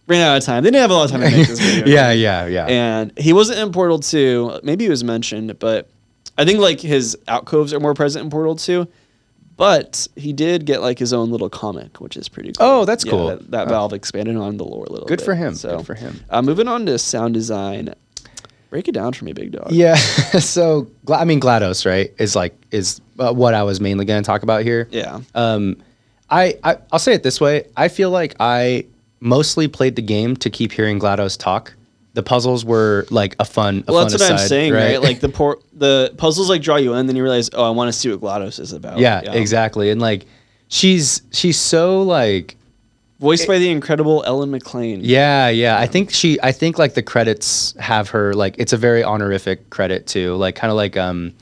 [0.07, 0.63] ran out of time.
[0.63, 1.85] They didn't have a lot of time to make this video.
[1.85, 2.65] yeah, yeah, yeah.
[2.67, 4.59] and he wasn't in Portal Two.
[4.63, 5.89] Maybe he was mentioned, but
[6.37, 8.87] I think like his alcoves are more present in Portal Two.
[9.57, 12.67] But he did get like his own little comic, which is pretty cool.
[12.67, 13.29] Oh, that's cool.
[13.29, 13.69] That, that Oh.
[13.71, 15.25] Valve expanded on the lore a little Good bit.
[15.25, 15.55] for him.
[15.55, 16.19] So, Good for him.
[16.29, 17.95] uh, moving on to sound design.
[18.69, 19.71] Break it down for me, big dog.
[19.71, 19.95] Yeah.
[20.39, 24.27] so I mean, Glados, right, is like is uh, what I was mainly going to
[24.27, 24.87] talk about here.
[24.91, 25.21] Yeah.
[25.33, 25.77] Um,
[26.29, 27.65] I, I I'll say it this way.
[27.75, 28.85] I feel like I
[29.19, 31.73] mostly played the game to keep hearing Glados talk.
[32.13, 33.83] The puzzles were like a fun.
[33.87, 35.01] A well, fun that's what I'm saying, right?
[35.01, 37.93] Like the por- the puzzles like draw you in, then you realize, oh, I want
[37.93, 38.97] to see what GLaDOS is about.
[38.97, 39.91] yeah, exactly.
[39.91, 40.25] And like
[40.67, 42.57] she's she's so like
[43.19, 44.99] Voiced by the incredible Ellen McLean.
[45.01, 45.79] Yeah, yeah.
[45.79, 49.71] I think she I think like the credits have her like it's a very honorific
[49.71, 50.35] credit too.
[50.35, 51.33] Like kind of like um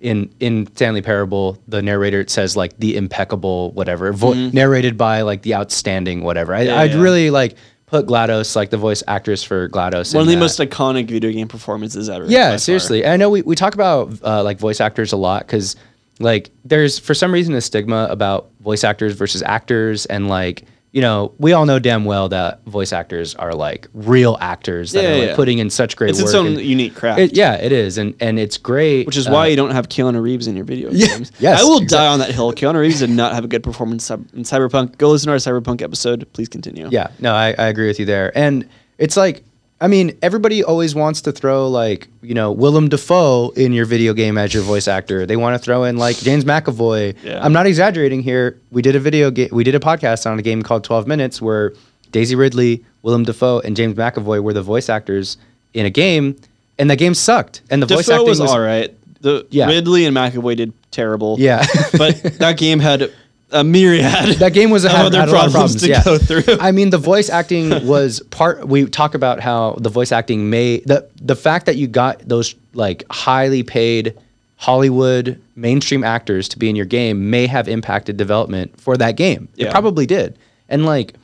[0.00, 5.22] in in Stanley Parable, the narrator it says like the impeccable whatever, vo- narrated by
[5.22, 6.54] like the outstanding whatever.
[6.54, 6.68] I, Mm-hmm.
[6.68, 7.00] Yeah, I'd yeah.
[7.00, 10.14] really like put GLaDOS like the voice actress for GLaDOS.
[10.14, 10.40] One of the that.
[10.40, 12.24] most iconic video game performances ever.
[12.26, 13.04] Yeah, seriously.
[13.04, 15.76] I know we, we talk about uh, like voice actors a lot because
[16.20, 21.00] like there's for some reason a stigma about voice actors versus actors and like you
[21.00, 25.08] know, we all know damn well that voice actors are like real actors that Yeah,
[25.10, 25.36] are like yeah.
[25.36, 26.24] putting in such great It's work.
[26.26, 27.20] its its own unique craft.
[27.20, 29.06] it- yeah, it is, and and it's great.
[29.06, 31.30] Which is uh, why you don't have Keanu Reeves in your video Yeah, games.
[31.38, 32.52] yes, I will exact- die on that hill.
[32.52, 34.98] Keanu Reeves did not have a good performance in Cyberpunk.
[34.98, 36.26] Go listen to our Cyberpunk episode.
[36.32, 36.88] Please continue.
[36.90, 38.36] Yeah, no, I, I agree with you there.
[38.36, 38.68] And
[38.98, 39.44] it's like,
[39.82, 44.12] I mean, everybody always wants to throw like, you know, Willem Dafoe in your video
[44.12, 45.24] game as your voice actor.
[45.24, 47.16] They want to throw in like James McAvoy.
[47.22, 47.42] Yeah.
[47.42, 48.58] I'm not exaggerating here.
[48.70, 51.40] We did a video game, we did a podcast on a game called 12 Minutes
[51.40, 51.72] where
[52.10, 55.38] Daisy Ridley, Willem Dafoe, and James McAvoy were the voice actors
[55.72, 56.36] in a game,
[56.78, 57.62] and the game sucked.
[57.70, 58.94] And the voice acting was, all right.
[59.22, 59.66] The Yeah.
[59.66, 61.36] Ridley and McAvoy did terrible.
[61.38, 61.64] Yeah.
[61.96, 63.12] but that game had
[63.52, 64.36] a myriad.
[64.38, 66.04] that game was of had, other had a lot of problems to yeah.
[66.04, 66.58] go through.
[66.60, 68.66] I mean, the voice acting was part.
[68.66, 72.54] We talk about how the voice acting may the the fact that you got those
[72.74, 74.16] like highly paid
[74.56, 79.48] Hollywood mainstream actors to be in your game may have impacted development for that game.
[79.56, 80.38] It probably did.
[80.68, 81.14] And like,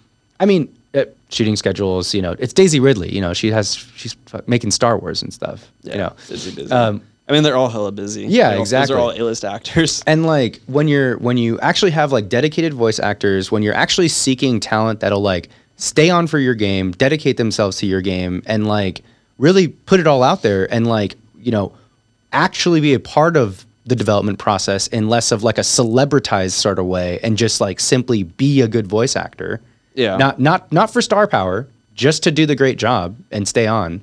[0.41, 2.15] I mean, uh, shooting schedules.
[2.15, 3.15] You know, it's Daisy Ridley.
[3.15, 4.17] You know, she has she's
[4.47, 5.71] making Star Wars and stuff.
[5.83, 6.15] Yeah, You know.
[6.71, 8.23] Um, I mean, they're all hella busy.
[8.27, 8.95] Yeah, They're all- exactly.
[8.95, 10.03] Those are all A-list actors.
[10.07, 14.09] and like when you're when you actually have like dedicated voice actors when you're actually
[14.09, 18.67] seeking talent that'll like stay on for your game dedicate themselves to your game and
[18.69, 19.03] like
[19.39, 21.73] really put it all out there and like you know
[22.33, 26.79] actually be a part of the development process in less of like a celebritized sort
[26.79, 29.61] of way and just like simply be a good voice actor
[29.95, 30.17] Yeah.
[30.17, 34.03] not not not for star power just to do the great job and stay on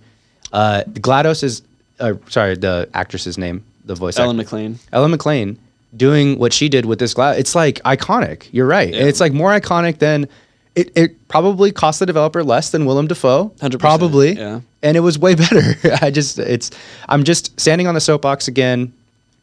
[0.52, 1.62] uh glados is
[2.00, 4.46] uh, sorry the actress's name the voice Ellen actor.
[4.56, 4.80] McLean.
[4.92, 5.60] Ellen McLean
[5.96, 7.38] doing what she did with this glass.
[7.38, 8.48] It's like iconic.
[8.52, 8.94] You're right.
[8.94, 9.04] Yeah.
[9.04, 10.28] It's like more iconic than
[10.76, 13.50] it, it probably cost the developer less than Willem Dafoe.
[13.60, 14.34] 100%, Probably.
[14.34, 14.62] yeah.
[14.82, 15.76] And it was way better.
[16.02, 16.72] I just it's
[17.10, 18.92] I'm just standing on the soapbox again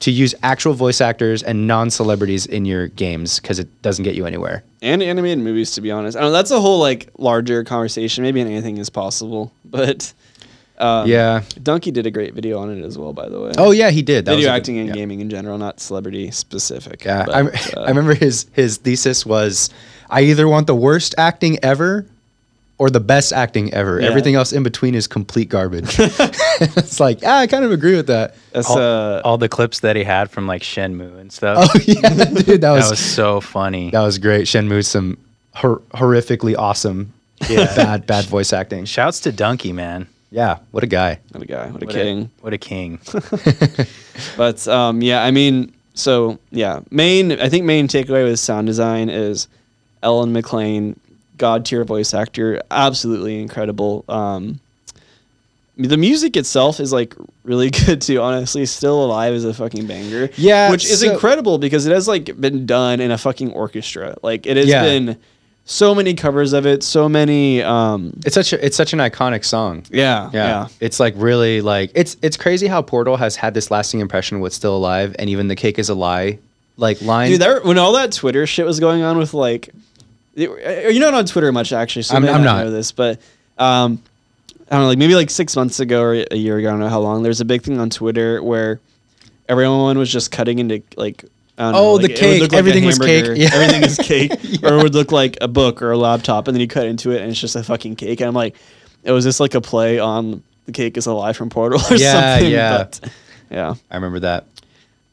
[0.01, 4.25] to use actual voice actors and non-celebrities in your games because it doesn't get you
[4.27, 4.65] anywhere.
[4.81, 8.41] and animated movies to be honest i know that's a whole like larger conversation maybe
[8.41, 10.15] anything is possible but
[10.81, 11.41] um, yeah.
[11.61, 14.03] Dunkey did a great video on it as well by the way Oh yeah, he
[14.03, 14.25] did.
[14.25, 14.95] That was video a good- acting and yeah.
[14.95, 17.51] gaming in general not celebrity specific Yeah, but, I, uh,
[17.85, 19.71] I remember his his thesis was,
[20.09, 22.07] I either want the worst acting ever,
[22.79, 24.01] or the best acting ever.
[24.01, 24.09] Yeah.
[24.09, 25.95] Everything else in between is complete garbage.
[25.99, 28.35] it's like, ah, I kind of agree with that.
[28.53, 31.69] that's all, uh all the clips that he had from like Shenmue and stuff.
[31.75, 33.91] Oh yeah, dude, that was that was so funny.
[33.91, 34.47] that was great.
[34.47, 35.19] Shenmue, some
[35.55, 37.13] hor- horrifically awesome,
[37.51, 37.67] Yeah.
[37.77, 38.87] bad bad voice acting.
[38.87, 40.07] Shouts to Dunkey, man.
[40.31, 41.19] Yeah, what a guy.
[41.33, 42.99] what a guy what a What king A, what a king.
[44.37, 49.09] But um, yeah, I mean, so yeah, main I think main takeaway with sound design
[49.09, 49.49] is
[50.03, 50.99] Ellen McLean,
[51.37, 54.05] god tier voice actor, absolutely incredible.
[54.09, 54.61] Um,
[55.77, 58.21] the music itself is like really good too.
[58.21, 60.29] Honestly, still alive is a fucking banger.
[60.37, 64.17] Yeah, which is so- incredible because it has like been done in a fucking orchestra.
[64.23, 64.83] Like it has Yeah.
[64.83, 65.17] been
[65.65, 67.63] so many covers of it, so many.
[67.63, 69.85] Um, It's such a, it's such an iconic song.
[69.91, 70.47] yeah, Yeah.
[70.47, 74.41] yeah, It's like really like it's it's crazy how Portal has had this lasting impression
[74.41, 76.39] with Still Alive and even The Cake is a Lie
[76.77, 77.31] like line.
[77.31, 79.69] Dude, that, when all that Twitter shit was going on with like,
[80.35, 82.65] you're not on Twitter much actually, so I'm- I'm not not.
[82.65, 83.21] know this, but
[83.59, 84.03] um,
[84.71, 86.81] I don't know, like maybe like six months ago or a year ago, I don't
[86.81, 87.23] know how long.
[87.23, 88.81] There's a big thing on Twitter where
[89.49, 91.25] everyone was just cutting into like.
[91.61, 92.41] Oh, know, the like, it cake.
[92.43, 93.27] like Everything was cake.
[93.37, 93.51] Yeah.
[93.53, 94.33] Everything is cake,
[94.63, 97.11] or it would look like a book or a laptop, and then you cut into
[97.11, 98.21] it and it's just a fucking cake.
[98.21, 98.57] And I'm like,
[99.05, 102.35] it was just like a play on the cake is alive from Portal or Yeah,
[102.37, 102.51] something.
[102.53, 102.77] yeah.
[102.79, 103.11] But,
[103.51, 103.75] yeah.
[103.91, 104.47] I remember that.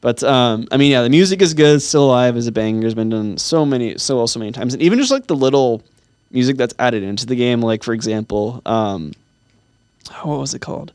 [0.00, 1.82] But um, I mean, yeah, the music is good.
[1.82, 2.84] Still alive is a banger.
[2.84, 5.34] Has been done so many, so well, so many times, and even just like the
[5.34, 5.82] little
[6.30, 7.60] music that's added into the game.
[7.60, 9.12] Like for example, um,
[10.22, 10.92] oh, what was it called?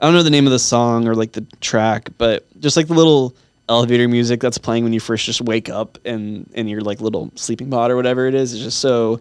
[0.00, 2.86] I don't know the name of the song or like the track, but just like
[2.86, 3.34] the little
[3.68, 7.30] elevator music that's playing when you first just wake up and in your like little
[7.34, 8.52] sleeping pod or whatever it is.
[8.54, 9.20] It's just so,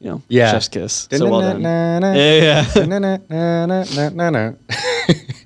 [0.00, 0.50] you know, Yeah.
[0.52, 1.08] chef's kiss.
[1.10, 1.62] So well done.
[1.62, 2.64] Yeah, yeah.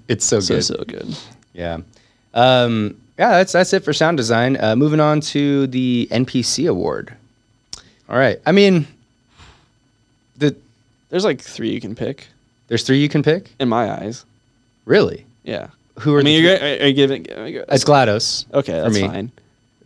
[0.08, 0.46] it's so good.
[0.46, 1.16] so so good.
[1.54, 1.78] Yeah.
[2.34, 4.56] Um, yeah, that's that's it for sound design.
[4.62, 7.14] Uh, moving on to the NPC award.
[8.08, 8.40] All right.
[8.44, 8.86] I mean,
[10.36, 10.54] the
[11.10, 12.28] There's like three you can pick
[12.68, 13.50] there's three you can pick.
[13.60, 14.24] in my eyes.
[14.86, 15.26] Really?
[15.44, 15.68] Yeah.
[16.00, 16.80] Who are I mean, the you're, three?
[16.80, 17.26] are, you giving?
[17.28, 18.46] It's GLaDOS.
[18.54, 19.06] Okay, that's me.
[19.06, 19.32] fine.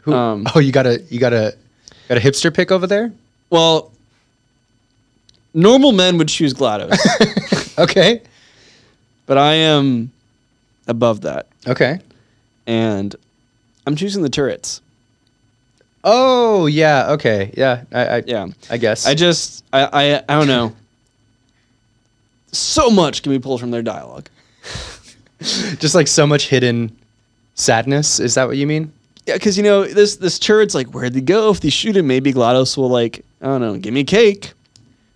[0.02, 1.54] Who, Um, oh, you got a you got a
[2.08, 3.12] got a hipster pick over there?
[3.50, 3.90] Well,
[5.52, 8.22] normal men would choose GLaDOS, Okay.
[9.26, 10.12] but I am
[10.86, 11.98] above that, Okay.
[12.68, 13.14] and
[13.86, 14.80] I'm choosing the turrets.
[16.04, 17.10] Oh yeah.
[17.14, 17.52] Okay.
[17.56, 17.82] Yeah.
[17.92, 19.06] I, I Yeah, I guess.
[19.06, 20.74] I just I I, I don't know.
[22.52, 24.28] So much can be pulled from their dialogue.
[25.40, 26.96] just like so much hidden
[27.54, 28.20] sadness.
[28.20, 28.92] Is that what you mean?
[29.26, 31.50] Yeah, because you know this this turret's like where'd they go?
[31.50, 34.52] If they shoot him, maybe GLaDOS will like I don't know, give me cake.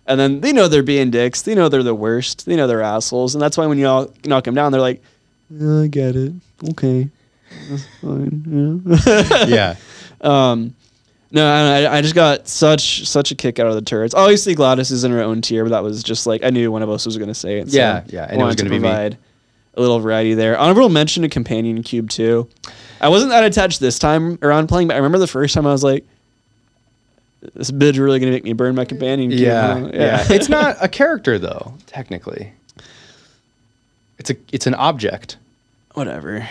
[0.07, 1.43] And then they know they're being dicks.
[1.43, 2.45] They know they're the worst.
[2.45, 3.35] They know they're assholes.
[3.35, 5.01] And that's why when you all knock them down, they're like,
[5.53, 6.33] I get it.
[6.71, 7.09] Okay.
[7.69, 8.83] That's fine.
[9.47, 9.47] Yeah.
[9.47, 9.75] yeah.
[10.21, 10.75] Um,
[11.31, 14.13] no, I, I just got such such a kick out of the turrets.
[14.13, 16.83] Obviously, GLaDOS is in her own tier, but that was just like I knew one
[16.83, 17.71] of us was going to say it.
[17.71, 19.17] so Yeah, yeah, and it was gonna be me.
[19.73, 20.57] Provide a little variety there.
[20.57, 22.47] Honorable mention to Companion Cube too.
[22.99, 25.71] I wasn't that attached this time around playing, but I remember the first time I
[25.71, 26.05] was like,
[27.55, 30.25] "This bitch really going to make me burn my Companion Cube." Yeah, huh?" yeah.
[30.29, 32.53] it's not a character though, technically.
[34.19, 35.37] It's a it's an object.
[35.93, 36.47] Whatever.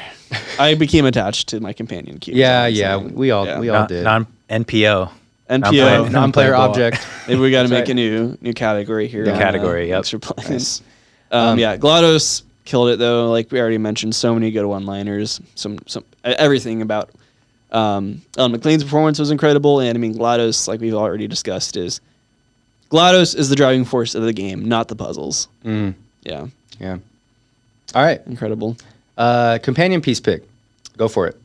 [0.59, 2.37] I became attached to my Companion Cube.
[2.37, 2.95] Yeah, yeah.
[2.95, 3.59] all We all Yeah.
[3.61, 4.05] we all Non, did.
[4.05, 5.11] non NPO.
[5.49, 5.61] NPO.
[5.63, 7.05] Non-player- Non-player object.
[7.29, 7.89] Maybe we got to make right.
[7.89, 9.25] a new new category here.
[9.25, 10.05] New on, category, yep.
[10.05, 10.49] Thanks.
[10.49, 10.83] Nice.
[11.33, 13.31] Um, Um, yeah, GLaDOS killed it though.
[13.31, 15.41] Like we already mentioned, so many good one-liners.
[15.57, 17.11] Some some everything about
[17.73, 22.01] um, Ellen McLean's performance was incredible, and I mean GLaDOS, like we've already discussed, is
[22.91, 25.49] GLaDOS is the driving force of the game, not the puzzles.
[25.65, 25.95] Mm,
[26.25, 26.47] Yeah,
[26.81, 26.99] yeah.
[27.95, 28.21] All right.
[28.27, 28.77] incredible.
[29.19, 30.45] Uh, companion piece pick.
[30.97, 31.37] Go for it.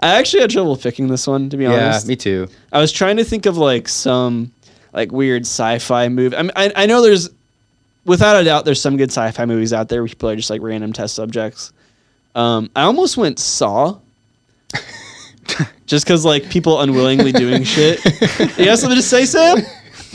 [0.00, 2.06] I actually had trouble picking this one to be Yeah, honest.
[2.08, 2.48] me too.
[2.72, 4.50] I was trying to think of like some
[4.92, 6.36] like weird sci-fi movie.
[6.36, 7.30] I mean, I, I know there's
[8.04, 10.62] without a doubt there's some good sci-fi movies out there where people are just like
[10.62, 11.72] random test subjects.
[12.34, 13.98] Um, I almost went Saw.
[15.86, 18.02] just because like people unwillingly doing shit.
[18.58, 19.58] you have something to say, Sam?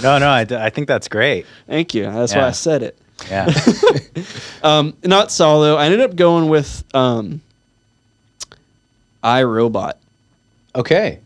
[0.02, 1.46] No, no, I, d- I think that's great.
[1.68, 2.04] Thank you.
[2.04, 2.98] That's why I said it.
[3.30, 3.52] Yeah.
[4.64, 5.78] Um, not Saw though.
[5.78, 7.42] I ended up going with um,
[9.24, 9.98] I Robot.
[10.76, 11.20] Okay.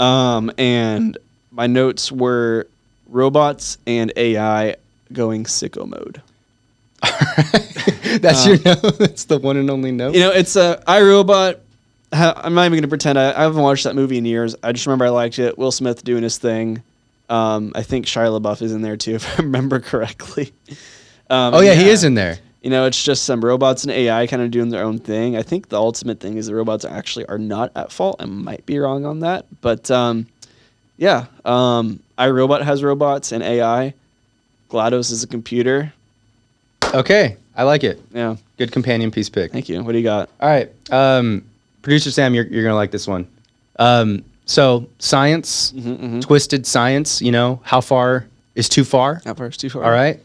[0.00, 1.16] Um, and
[1.50, 2.66] my notes were
[3.06, 4.76] robots and AI
[5.12, 6.22] going sicko mode.
[8.20, 8.80] That's your note.
[8.98, 10.14] That's the one and only note.
[10.14, 11.58] You know, it's a iRobot.
[12.12, 14.54] I'm not even gonna pretend I, I haven't watched that movie in years.
[14.62, 15.58] I just remember I liked it.
[15.58, 16.82] Will Smith doing his thing.
[17.28, 20.52] Um, I think Shia LaBeouf is in there too, if I remember correctly.
[21.30, 22.38] Um, oh yeah, he is in there.
[22.62, 25.36] You know, it's just some robots and AI kind of doing their own thing.
[25.36, 28.16] I think the ultimate thing is the robots actually are not at fault.
[28.20, 30.26] I might be wrong on that, but um,
[30.96, 33.94] yeah, um, iRobot has robots and AI.
[34.70, 35.92] GLaDOS is a computer.
[36.92, 38.00] Okay, I like it.
[38.12, 39.52] Yeah, Good companion piece pick.
[39.52, 39.82] thank you.
[39.82, 40.28] What do you got?
[40.40, 41.44] All right, um,
[41.82, 43.26] producer Sam, you're you're gonna like this one.
[43.78, 47.20] Um, so science, Mm-hmm, twisted science.
[47.22, 49.20] You know, how far is too far?
[49.24, 49.84] Not first, too far.
[49.84, 50.20] All right.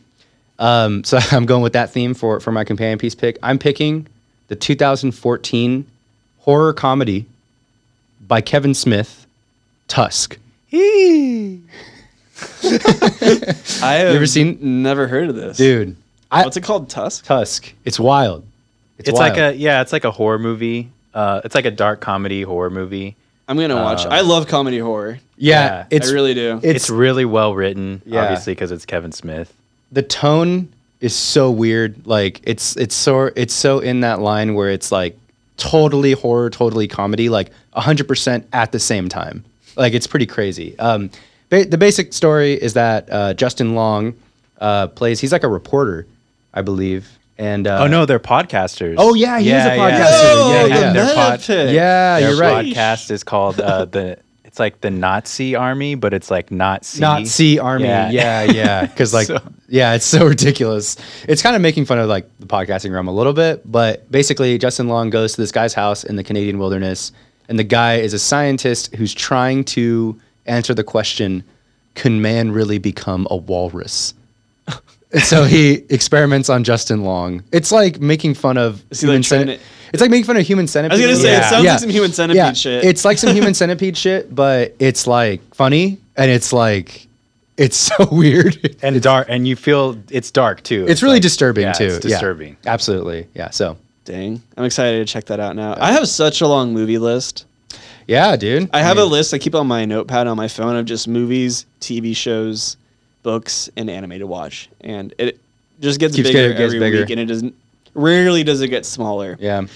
[0.59, 3.37] Um, so I'm going with that theme for for my companion piece pick.
[3.41, 4.07] I'm picking
[4.49, 5.85] the 2014
[6.39, 7.25] horror comedy
[8.27, 9.25] by Kevin Smith,
[9.87, 10.37] Tusk.
[13.81, 15.95] I have ever seen- Never heard of this, Dude,
[16.31, 16.89] I, What's it called?
[16.89, 17.25] Tusk.
[17.25, 17.73] Tusk.
[17.85, 18.45] It's wild.
[18.97, 19.19] it's wild.
[19.19, 20.89] like a yeah, it's like a horror movie.
[21.13, 23.15] Uh, it's like a dark comedy horror movie.
[23.47, 24.01] I'm gonna watch.
[24.05, 24.11] it.
[24.11, 25.19] Uh, I love comedy horror.
[25.37, 25.61] yeah.
[25.61, 26.57] yeah, It's I really do.
[26.57, 28.21] It's, it's really well written, Yeah.
[28.23, 29.51] obviously because it's Kevin Smith.
[29.91, 32.05] the tone is so weird.
[32.05, 35.17] Like it's it's so it's so in that line where it's like
[35.57, 39.43] totally horror, totally comedy, like hundred percent at the same time.
[39.79, 40.77] Like it's pretty crazy.
[40.77, 41.09] Um,
[41.49, 44.13] ba- the basic story is that uh, Justin Long
[44.59, 45.19] uh, plays.
[45.19, 46.05] He's like a reporter,
[46.53, 47.09] I believe.
[47.37, 48.95] And uh, oh no, they're podcasters.
[48.97, 50.35] Oh, yeah, he is a podcaster.
[50.35, 50.93] Whoa, Yeah, the yeah.
[50.93, 52.65] Their pod- yeah, Their you're right.
[52.65, 54.19] podcast is called uh, the.
[54.43, 56.99] It's like the Nazi army, but it's like not C.
[56.99, 57.85] Not Army.
[57.85, 58.41] Yeah, Yeah.
[58.43, 58.85] yeah.
[58.87, 60.97] Because like, So- yeah, it's so ridiculous.
[61.27, 64.57] It's kind of making fun of like the podcasting realm a little bit, but basically,
[64.57, 67.11] Justin Long goes to this guy's house in the Canadian wilderness,
[67.49, 71.43] and the guy is a scientist who's trying to answer the question:
[71.95, 74.13] Can man really become a walrus?
[75.23, 77.43] So he experiments on Justin Long.
[77.51, 79.59] It's like making fun of Is he, like, human centipede.
[79.59, 80.99] to- It's like making fun of human centipede.
[80.99, 81.39] I was gonna say Yeah.
[81.39, 82.83] it sounds like some human centipede shit.
[82.85, 87.07] It's like some human centipede shit, but it's like funny and it's like
[87.57, 88.77] it's so weird.
[88.83, 90.85] and dark, and you feel it's dark too.
[90.87, 91.85] It's really like- disturbing yeah, too.
[91.85, 92.09] It's Yeah.
[92.11, 92.57] disturbing.
[92.67, 93.25] Absolutely.
[93.33, 93.49] Yeah.
[93.49, 93.77] So
[94.09, 95.75] Dang, I'm excited to check that out now.
[95.79, 97.45] I have such a long movie list.
[98.07, 98.67] yeah, dude.
[98.73, 101.07] I have mean, a list I keep on my notepad on my phone of just
[101.07, 102.75] movies, TV shows,
[103.21, 105.39] books, and anime to watch, and it
[105.79, 106.99] just gets Keeps bigger getting- gets every bigger.
[107.01, 107.53] week, and it doesn't.
[107.93, 109.37] Rarely does it get smaller.
[109.39, 109.67] Yeah.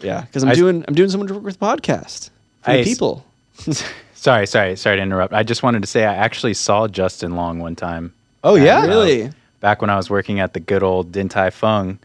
[0.00, 2.30] Yeah, because I'm I- doing I'm doing so much work with podcast
[2.62, 3.24] for I- people.
[4.14, 5.32] Sorry, sorry, sorry to interrupt.
[5.32, 8.12] I just wanted to say I actually saw Justin Long one time.
[8.44, 8.86] Oh uh, yeah.
[8.86, 9.30] Really?
[9.60, 11.98] Back when I was working at the good old Din Tai Fung,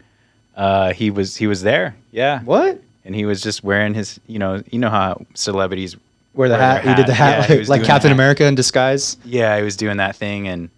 [0.56, 1.94] uh, he was he was there.
[2.12, 2.40] Yeah.
[2.42, 2.80] What?
[3.04, 5.96] And he was just wearing his, you know, you know how celebrities
[6.34, 6.84] wear the Wear hat?
[6.84, 7.40] their He did the hat.
[7.42, 8.14] hat Yeah, like, was like Captain that.
[8.14, 9.16] America in disguise.
[9.24, 10.70] Yeah, he was doing that thing, and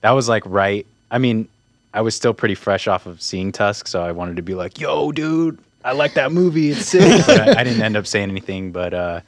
[0.00, 0.86] that was like right.
[1.10, 1.46] I mean,
[1.92, 4.80] I was still pretty fresh off of seeing Tusk, so I wanted to be like,
[4.80, 6.70] "Yo, dude, I like that movie.
[6.70, 8.72] It's sick." but I, I didn't end up saying anything.
[8.72, 9.20] But uh,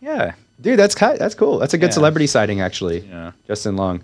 [0.00, 0.32] Yeah.
[0.60, 1.58] Dude, that's ki- that's cool.
[1.58, 1.94] That's a good Yeah.
[1.94, 3.00] celebrity sighting, actually.
[3.00, 3.32] Yeah.
[3.48, 4.02] Justin Long.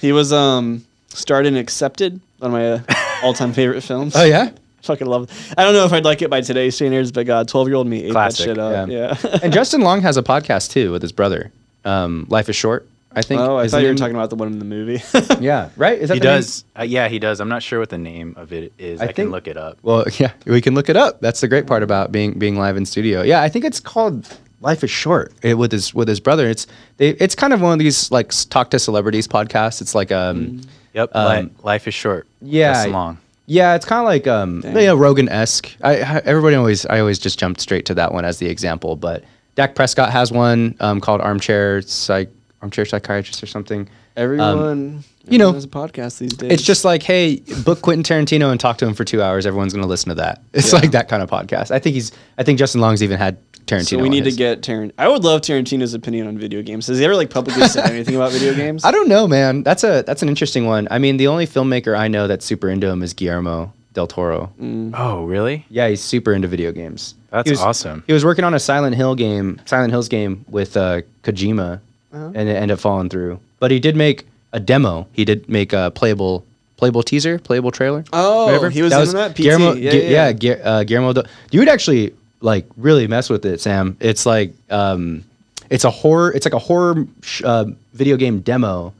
[0.00, 2.80] He was um starred in Accepted, on my uh,
[3.24, 4.14] all-time favorite films.
[4.16, 4.50] Oh yeah.
[4.82, 5.24] fucking love.
[5.24, 5.54] it.
[5.58, 8.12] I don't know if I'd like it by today's standards, but God, twelve-year-old me ate
[8.12, 8.88] Classic, that shit up.
[8.88, 9.16] yeah.
[9.24, 9.38] Yeah.
[9.42, 11.50] and Justin Long has a podcast too with his brother.
[11.84, 12.88] Um, Life is short.
[13.16, 13.40] I think.
[13.40, 15.00] oh, I thought you were talking about the one in the movie.
[15.40, 15.70] Yeah.
[15.76, 15.98] Right.
[16.00, 16.36] Is that He the name?
[16.38, 16.64] does.
[16.76, 17.40] Uh, yeah, he does.
[17.40, 19.00] I'm not sure what the name of it is.
[19.00, 19.78] I I, think- can look it up.
[19.82, 21.20] Well, yeah, we can look it up.
[21.20, 23.22] That's the great part about being being live in studio.
[23.22, 26.48] Yeah, I think it's called Life is Short eh, with his with his brother.
[26.48, 26.66] It's
[26.96, 29.80] they, it's kind of one of these like talk to celebrities podcasts.
[29.80, 30.62] It's like um
[30.94, 31.10] Yep.
[31.14, 32.26] Um, Li- life is short.
[32.40, 33.18] yeah, Justin Long.
[33.46, 34.76] yeah, it's kind of like um Dang.
[34.76, 35.68] you know Rogan esque.
[35.82, 38.96] I, I everybody always I always just jumped straight to that one as the example,
[38.96, 39.24] but
[39.56, 42.30] Dak Prescott has one um, called Armchair Psych
[42.62, 43.88] Armchair Psychiatrist or something.
[44.16, 46.52] Everyone, you know, has a podcast these days.
[46.52, 49.44] It's just like, hey, book Quentin Tarantino and talk to him for two hours.
[49.44, 50.40] Everyone's going to listen to that.
[50.52, 50.78] It's Yeah.
[50.78, 51.70] like that kind of podcast.
[51.72, 52.12] I think he's.
[52.38, 53.36] I think Justin Long's even had
[53.66, 53.84] Tarantino.
[53.86, 54.92] so we on need to get Tarant.
[54.98, 56.86] I would love Tarantino's opinion on video games.
[56.88, 58.84] Has he ever like publicly said anything about video games?
[58.84, 59.62] I don't know, man.
[59.62, 60.88] That's a that's an interesting one.
[60.90, 64.52] I mean, the only filmmaker I know that's super into him is Guillermo del Toro.
[64.94, 65.64] Oh, really?
[65.70, 67.14] Yeah, he's super into video games.
[67.30, 68.02] That's He was- awesome.
[68.06, 71.80] He was working on a Silent Hill game, Silent Hills game with uh, Kojima,
[72.12, 72.32] Uh-huh.
[72.34, 73.38] and it ended up falling through.
[73.60, 75.06] But he did make a demo.
[75.12, 76.44] He did make a playable
[76.76, 78.04] playable teaser, playable trailer.
[78.12, 79.32] Oh, he was in that?
[79.34, 79.36] PT.
[79.38, 80.32] Guillermo, Yeah, Gu- yeah, yeah.
[80.32, 81.12] Gu- uh, Guillermo.
[81.12, 82.12] del- You would actually
[82.44, 83.96] like really mess with it, Sam.
[84.00, 85.24] It's like um,
[85.70, 86.30] it's a horror.
[86.32, 87.64] It's like a horror sh- uh,
[87.94, 88.92] video game demo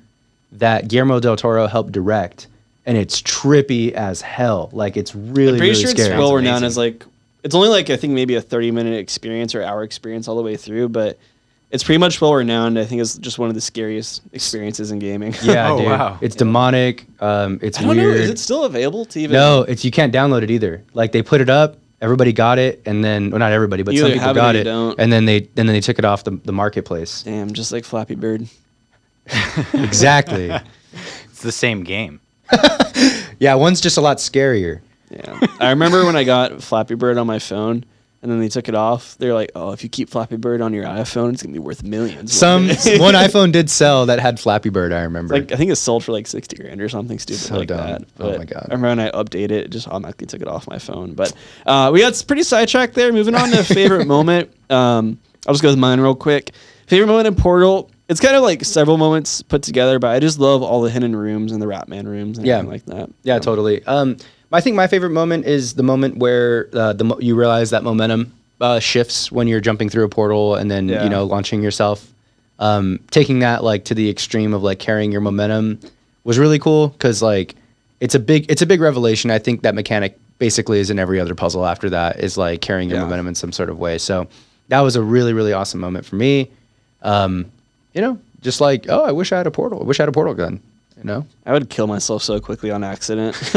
[0.52, 2.46] that Guillermo del Toro helped direct,
[2.86, 4.70] and it's trippy as hell.
[4.72, 7.04] Like it's really I'm pretty really sure it's well renowned as like
[7.42, 10.42] it's only like I think maybe a 30 minute experience or hour experience all the
[10.42, 11.18] way through, but
[11.70, 12.78] it's pretty much well renowned.
[12.78, 15.34] I think it's just one of the scariest experiences in gaming.
[15.42, 15.86] Yeah, Oh, dude.
[15.88, 16.18] wow.
[16.22, 17.04] It's demonic.
[17.20, 18.16] Um, it's I don't weird.
[18.16, 18.22] know.
[18.22, 19.32] Is it still available to even?
[19.34, 20.82] no, it's you can't download it either.
[20.94, 24.00] Like they put it up, everybody got it, and then well, not everybody, but You
[24.00, 24.98] some people have it got it, don't.
[24.98, 27.22] and then they and then they took it off the, the marketplace.
[27.22, 28.48] Damn, just like Flappy Bird.
[29.74, 30.52] exactly.
[31.26, 32.20] It's the same game.
[33.40, 34.80] Yeah, one's just a lot scarier.
[35.10, 37.84] Yeah, I remember when I got Flappy Bird on my phone,
[38.24, 39.16] and then they took it off.
[39.18, 41.84] They're like, "Oh, if you keep Flappy Bird on your iPhone, it's gonna be worth
[41.84, 42.32] millions.
[42.36, 44.92] Some one iPhone did sell that had Flappy Bird.
[44.92, 45.34] I remember.
[45.34, 47.78] like I think it sold for like sixty grand or something stupid So like dumb.
[47.86, 48.02] that.
[48.18, 48.66] Oh my God.
[48.70, 51.12] I remember when I updated it, it just automatically took it off my phone.
[51.14, 51.32] But
[51.66, 53.12] uh, we got pretty sidetracked there.
[53.12, 54.50] Moving on to favorite moment.
[54.70, 56.52] Um, I'll just go with mine real quick.
[56.86, 57.90] Favorite moment in Portal.
[58.08, 61.14] It's kind of like several moments put together, but I just love all the hidden
[61.16, 62.58] rooms and the Ratman rooms and Yeah.
[62.58, 63.10] everything like that.
[63.22, 63.82] yeah, totally.
[63.84, 64.18] Um,
[64.54, 67.82] I think my favorite moment is the moment where uh, the mo- you realize that
[67.82, 71.04] momentum uh, shifts when you're jumping through a portal and then Yeah.
[71.04, 72.10] you know launching yourself.
[72.60, 75.80] Um, taking that like to the extreme of like carrying your momentum
[76.22, 77.56] was really cool because like
[78.00, 79.30] it's a big it's a big revelation.
[79.30, 82.88] I think that mechanic basically is in every other puzzle after that is like carrying
[82.88, 83.04] your Yeah.
[83.04, 83.98] momentum in some sort of way.
[83.98, 84.28] So
[84.68, 86.48] that was a really really awesome moment for me.
[87.02, 87.46] Um,
[87.92, 89.80] you know, just like oh, I wish I had a portal.
[89.80, 90.60] I wish I had a portal gun.
[90.98, 91.26] You know.
[91.44, 93.36] I would kill myself so quickly on accident.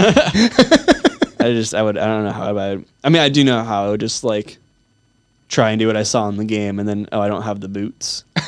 [1.40, 2.86] I just, I would, I don't know how I would.
[3.04, 4.58] I mean, I do know how I would just like
[5.50, 7.60] try and do what I saw in the game, and then oh, I don't have
[7.62, 8.24] the boots.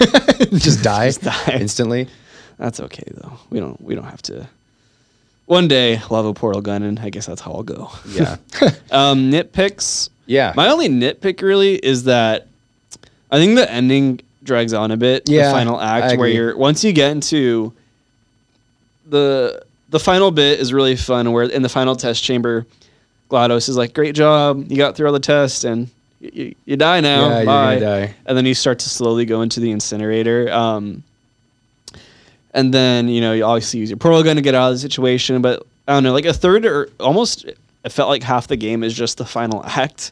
[0.54, 1.58] just die, Just die.
[1.60, 2.08] instantly.
[2.58, 3.40] That's okay though.
[3.50, 4.48] We don't, we don't have to.
[5.46, 7.90] One day we'll have a portal gun, and I guess that's how I'll go.
[8.08, 8.38] Yeah.
[8.92, 10.10] Um, nitpicks.
[10.26, 10.54] yeah.
[10.56, 12.48] My only nitpick really is that
[13.32, 15.30] I think the ending drags on a bit.
[15.30, 17.74] Yeah, the final act where you're once you get into
[19.10, 21.32] the the final bit is really fun.
[21.32, 22.66] Where in the final test chamber,
[23.30, 25.89] Glados is like, "Great job, you got through all the tests, and
[26.20, 27.39] you, you, die now.
[27.39, 28.16] Yeah, Bye." die.
[28.26, 30.51] And then you start to slowly go into the incinerator.
[30.51, 31.03] Um,
[32.53, 34.80] and then you know you obviously use your portal gun to get out of the
[34.80, 35.41] situation.
[35.41, 38.84] But I don't know, like a third or almost, it felt like half the game
[38.84, 40.12] is just the final act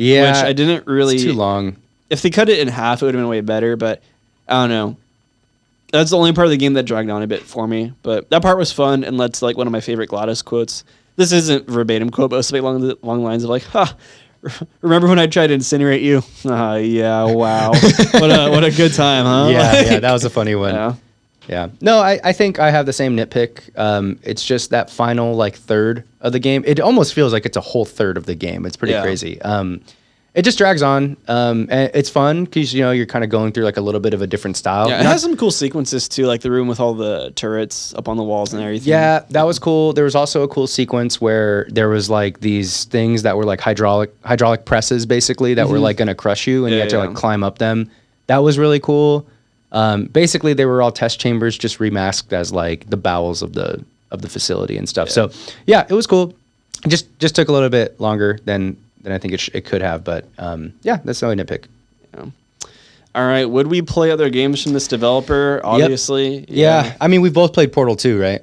[0.00, 0.32] yeah.
[0.32, 1.18] which I didn't really.
[1.18, 1.76] Too long.
[2.08, 3.76] If they cut it in half, it would have been way better.
[3.76, 4.02] But
[4.48, 4.96] I don't know.
[5.92, 7.92] That's the only part of the game that dragged on a bit for me.
[8.02, 10.84] But that part was fun and led to like one of my favorite GLaDOS quotes.
[11.16, 13.64] This isn't verbatim quote, but it was something along the along the lines of like,
[13.64, 13.94] "Ha,
[14.80, 16.22] remember when I tried to incinerate you?
[16.50, 17.70] Ah, yeah, wow,
[18.14, 19.48] what a what a good time, huh?
[19.50, 20.74] Yeah, yeah, that was a funny one.
[20.74, 20.94] yeah.
[21.48, 21.68] Yeah.
[21.80, 23.76] No, I, I think I have the same nitpick.
[23.76, 26.62] Um, it's just that final like third of the game.
[26.64, 28.64] It almost feels like it's a whole third of the game.
[28.66, 29.02] It's pretty Yeah.
[29.02, 29.40] crazy.
[29.42, 29.80] Um,
[30.34, 31.16] it just drags on.
[31.28, 34.00] Um, and it's fun because you know you're kind of going through like a little
[34.00, 34.88] bit of a different style.
[34.88, 38.08] Yeah, it has some cool sequences too, like the room with all the turrets up
[38.08, 38.88] on the walls and everything.
[38.90, 39.92] Yeah, that was cool.
[39.92, 43.60] There was also a cool sequence where there was like these things that were like
[43.60, 46.76] hydraulic hydraulic presses basically that were like going to crush you and you Mm-hmm.
[46.78, 47.04] Yeah, had to yeah.
[47.06, 47.90] like climb up them.
[48.28, 49.26] That was really cool.
[49.72, 53.84] Um, basically, they were all test chambers just remasked as like the bowels of the
[54.12, 55.10] of the facility and stuff.
[55.10, 55.30] So
[55.66, 56.34] yeah, it was cool.
[56.88, 59.82] Just just took a little bit longer than than I think it, sh- it could
[59.82, 61.64] have, but um, yeah, that's the only nitpick.
[62.14, 62.26] Yeah.
[63.14, 63.44] All right.
[63.44, 65.60] Would we play other games from this developer?
[65.64, 66.44] Obviously.
[66.48, 66.94] Yeah.
[67.00, 68.42] I mean, we've both played Portal 2, right?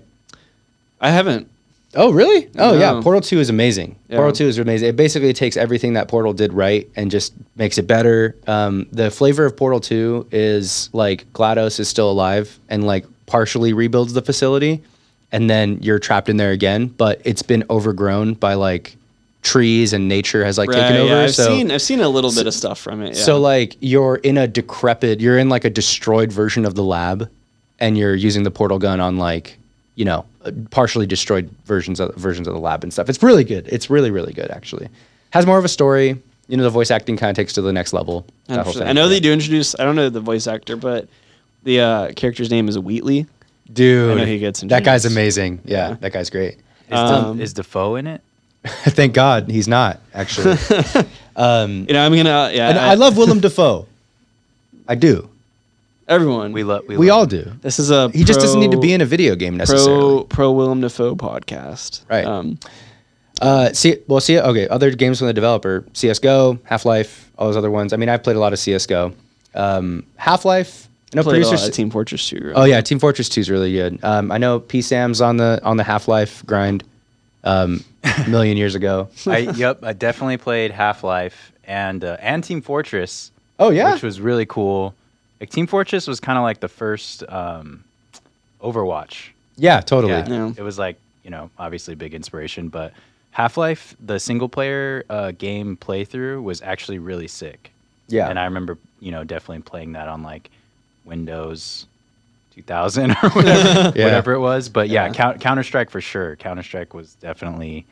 [0.99, 1.49] I haven't.
[1.95, 2.49] Oh, really?
[2.58, 2.99] Oh, yeah.
[3.01, 3.95] Portal 2 is amazing.
[4.10, 4.18] Yeah.
[4.18, 4.89] Portal 2 is amazing.
[4.89, 8.36] It basically takes everything that Portal did right and just makes it better.
[8.45, 13.72] Um, the flavor of Portal 2 is like GLaDOS is still alive and like partially
[13.72, 14.84] rebuilds the facility.
[15.32, 18.97] And then you're trapped in there again, but it's been overgrown by like
[19.42, 21.14] trees and nature has like taken over.
[21.14, 23.16] yeah, I've so, seen I've seen a little bit of stuff from it.
[23.16, 23.24] Yeah.
[23.24, 27.30] so like you're in a decrepit, you're in like a destroyed version of the lab,
[27.80, 29.58] and you're using the portal gun on like
[29.96, 33.10] you know uh, partially destroyed versions of versions of the lab and stuff.
[33.10, 33.68] It's really good.
[33.70, 34.90] It's really really good actually.
[35.32, 36.22] Has more of a story.
[36.50, 38.26] You know the voice acting kind of takes to the next level.
[38.48, 38.78] that whole 100%.
[38.80, 38.88] thing.
[38.88, 39.78] I know they do introduce.
[39.80, 41.08] I don't know the voice actor, but
[41.64, 43.26] the uh, character's name is Wheatley.
[43.72, 44.12] dude.
[44.12, 45.60] I know he gets that guy's amazing.
[45.66, 45.96] Yeah, Yeah.
[46.00, 46.56] that guy's great.
[46.90, 48.22] Is, Um, De- is Dafoe in it?
[48.89, 50.55] Thank God he's not actually.
[51.36, 52.51] um, You know, I'm gonna.
[52.53, 53.88] Yeah, and I love Willem Dafoe.
[54.88, 55.30] I do.
[56.07, 56.53] everyone.
[56.53, 56.84] We love.
[56.88, 57.51] We all do.
[57.61, 58.09] This is a.
[58.11, 60.20] He just doesn't need to be in a video game necessarily.
[60.20, 62.01] pro pro Willem Dafoe podcast.
[62.09, 62.26] Right.
[62.26, 62.57] Um,
[63.39, 67.55] Uh, see, well, see, okay, other games from the developer, CS:GO, Half Life, all those
[67.57, 67.93] other ones.
[67.93, 69.13] I mean, I've played a lot of CS:GO.
[69.53, 71.68] Um, Half Life, I know played a lot producers.
[71.70, 72.53] of Team Fortress 2.
[72.55, 73.99] oh yeah, Team Fortress Two is really good.
[74.03, 76.84] Um, I know P Sam's on the on the Half Life grind,
[77.48, 79.10] um, a million years ago.
[79.26, 79.80] I yep.
[79.84, 83.32] I definitely played Half Life and uh, and Team Fortress.
[83.60, 84.93] Oh yeah, which was really cool.
[85.39, 87.84] Like Team Fortress was kind of like the first um,
[88.62, 89.30] Overwatch.
[89.56, 90.14] yeah, totally.
[90.14, 90.52] Yeah, Yeah.
[90.58, 92.93] it was like you know obviously big inspiration, but
[93.32, 97.72] Half Life, the single player uh, game playthrough was actually really sick.
[98.10, 98.30] Yeah.
[98.30, 100.50] and I remember you know definitely playing that on like
[101.06, 101.88] Windows
[102.68, 104.05] 2000 or whatever, Yeah.
[104.05, 104.68] whatever it was.
[104.70, 105.34] But yeah, Yeah.
[105.38, 106.36] Counter Strike for sure.
[106.38, 107.86] Counter Strike was definitely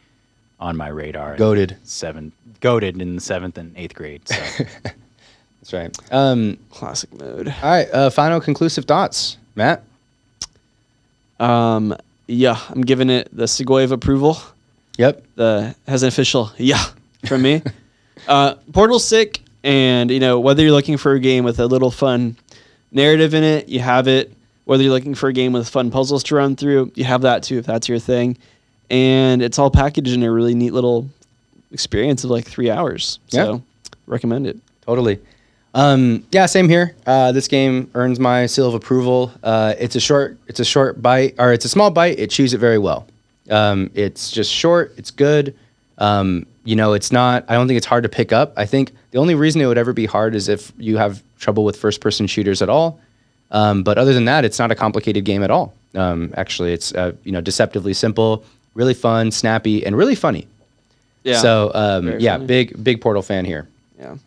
[0.60, 1.34] on my radar.
[1.36, 1.76] in Goated.
[1.84, 4.28] seven, goaded in the seventh and eighth grade.
[4.28, 4.36] So.
[4.84, 5.98] That's right.
[6.12, 7.48] Um, Classic mode.
[7.48, 9.84] all right, uh, final conclusive thoughts, Matt.
[11.40, 11.96] Um,
[12.28, 14.38] yeah, I'm giving it the Segoy of approval.
[14.98, 15.24] Yep.
[15.36, 16.84] The has an official yeah
[17.28, 17.62] from me.
[18.28, 21.92] uh, Portal's sick, and you know whether you're looking for a game with a little
[21.92, 22.38] fun
[22.92, 24.32] narrative in it, you have it.
[24.66, 27.44] Whether you're looking for a game with fun puzzles to run through, you have that
[27.44, 28.38] too if that's your thing.
[28.90, 31.10] And it's all packaged in a really neat little
[31.72, 33.20] experience of like three hours.
[33.28, 33.64] So
[34.08, 34.58] recommend it.
[34.82, 35.20] Totally.
[35.74, 36.96] Um, yeah, same here.
[37.06, 39.32] Uh, this game earns my seal of approval.
[39.44, 42.18] Uh, it's a short, it's a short bite, or it's a small bite.
[42.18, 43.06] It chews it very well.
[43.50, 44.94] Um, it's just short.
[44.98, 45.54] It's good.
[45.98, 47.46] Um, you know, it's not.
[47.50, 48.54] I don't think it's hard to pick up.
[48.58, 51.64] I think the only reason it would ever be hard is if you have trouble
[51.66, 53.00] with first-person shooters at all.
[53.52, 55.74] Um, but other than that, it's not a complicated game at all.
[55.94, 58.44] Um, actually, it's uh, you know deceptively simple,
[58.74, 60.48] really fun, snappy, and really funny.
[61.24, 61.40] Yeah.
[61.40, 62.48] So um, yeah, funny.
[62.48, 63.68] big big Portal fan here.
[64.00, 64.18] Yeah.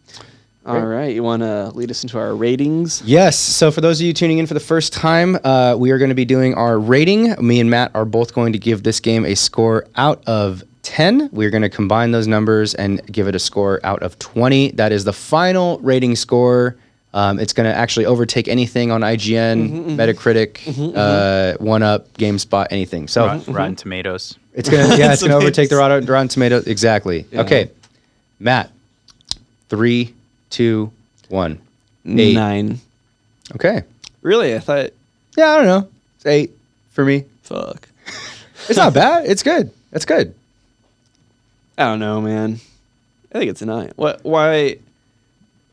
[0.66, 1.14] All right.
[1.14, 3.00] You want to lead us into our ratings?
[3.02, 3.38] Yes.
[3.38, 6.10] So for those of you tuning in for the first time, uh, we are going
[6.10, 7.34] to be doing our rating.
[7.44, 11.30] Me and Matt are both going to give this game a score out of 10.
[11.32, 14.72] We're going to combine those numbers and give it a score out of 20.
[14.72, 16.76] That is the final rating score.
[17.14, 20.00] Um, it's going to actually overtake anything on IGN, mm-hmm, mm-hmm.
[20.00, 23.08] Metacritic, mm-hmm, uh, One Up, GameSpot, anything.
[23.08, 24.38] So Rot- Rotten Tomatoes.
[24.52, 26.66] it's gonna yeah, it's gonna overtake the Rotten, Rotten Tomatoes.
[26.66, 27.26] Exactly.
[27.34, 27.70] Okay,
[28.38, 28.70] Matt.
[29.68, 30.14] Three,
[30.50, 30.92] two,
[31.28, 31.58] one.
[32.06, 32.34] Eight.
[32.34, 32.80] Nine.
[33.54, 33.82] Okay.
[34.22, 34.54] Really?
[34.54, 34.90] I thought.
[35.36, 35.88] Yeah, I don't know.
[36.16, 36.50] It's eight
[36.90, 37.24] for me.
[37.42, 37.88] Fuck.
[38.68, 39.26] It's not bad.
[39.26, 39.70] It's good.
[39.92, 40.34] It's good.
[41.78, 42.60] I don't know, man.
[43.32, 43.92] I think it's a nine.
[43.96, 44.24] What?
[44.24, 44.78] Why?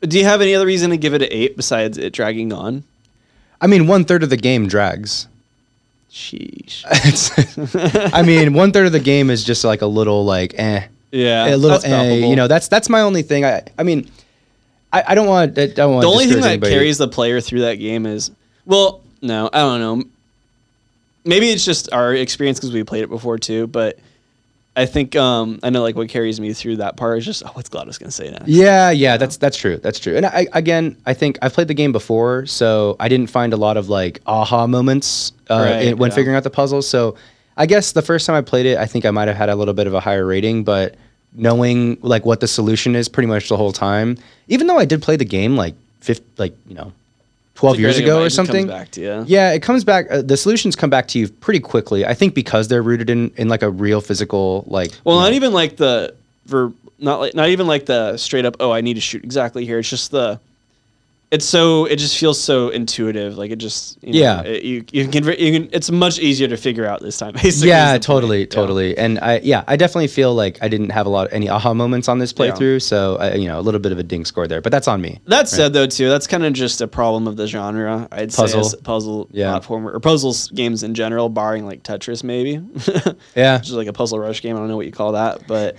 [0.02, 2.84] Do you have any other reason to give it an eight besides it dragging on?
[3.60, 5.26] I mean, one third of the game drags.
[6.10, 6.84] Sheesh.
[8.14, 11.54] I mean, one third of the game is just like a little like eh, Yeah.
[11.54, 12.48] a little eh, you know.
[12.48, 13.44] That's that's my only thing.
[13.44, 14.10] I I mean,
[14.92, 16.72] I, I don't want I don't want the only thing that anybody.
[16.72, 18.30] carries the player through that game is
[18.64, 20.04] well, no, I don't know.
[21.24, 23.66] Maybe it's just our experience because we played it before too.
[23.66, 23.98] But
[24.76, 27.50] I think um, I know like what carries me through that part is just oh,
[27.54, 28.46] what's GLaDOS gonna say next?
[28.48, 29.78] Yeah, yeah, that's that's true.
[29.78, 30.16] That's true.
[30.16, 33.56] And I again, I think I've played the game before, so I didn't find a
[33.56, 36.14] lot of like aha moments uh, Right, in- when yeah.
[36.16, 36.86] figuring out the puzzles.
[36.86, 37.16] So
[37.56, 39.56] I guess the first time I played it, I think I might have had a
[39.56, 40.94] little bit of a higher rating, but
[41.32, 44.18] knowing like what the solution is pretty much the whole time,
[44.48, 46.92] even though I did play the game like fifth, like you know,
[47.56, 48.68] twelve It's years ago or something.
[48.68, 49.24] back to you.
[49.26, 50.06] Yeah, it comes back.
[50.10, 52.06] Uh, the solutions come back to you pretty quickly.
[52.06, 54.92] I think because they're rooted in in like a real physical like.
[55.04, 56.14] Well, not know- even like the
[56.46, 58.56] ver, not like not even like the straight up.
[58.60, 59.78] Oh, I need to shoot exactly here.
[59.80, 60.38] It's just the
[61.32, 63.36] it's so it just feels so intuitive.
[63.36, 64.42] Like it just you know, Yeah.
[64.42, 67.32] it- you you can, you can it's much easier to figure out this time.
[67.42, 68.02] Basically, yeah, the point.
[68.04, 68.46] totally, Yeah.
[68.46, 68.96] totally.
[68.98, 72.08] And I, yeah, I definitely feel like I didn't have a lot any aha moments
[72.08, 72.46] on this Yeah.
[72.52, 72.80] playthrough.
[72.82, 75.00] So, I, you know, a little bit of a ding score there, but that's on
[75.00, 75.18] me.
[75.26, 78.06] That said, though, too, that's kind of just a problem of the genre.
[78.12, 78.62] I'd Puzzle.
[78.64, 79.58] say puzzle Yeah.
[79.58, 82.60] platformer or puzzles games in general, barring like Tetris, maybe.
[83.34, 83.60] Yeah.
[83.60, 84.54] is like a puzzle rush game.
[84.54, 85.76] I don't know what you call that, but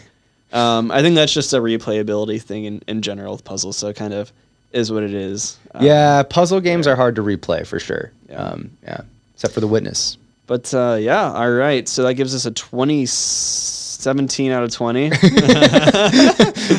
[0.51, 3.77] um, I think that's just a replayability thing in, in general with puzzles.
[3.77, 4.31] So kind of
[4.72, 5.57] is what it is.
[5.74, 8.11] Um, Yeah, puzzle games are hard to replay for sure.
[8.30, 8.36] Yeah.
[8.38, 9.01] Um, yeah,
[9.34, 10.18] except for the witness.
[10.47, 11.88] But uh, yeah, all right.
[11.88, 15.11] So that gives us a 20, 17 out of 20.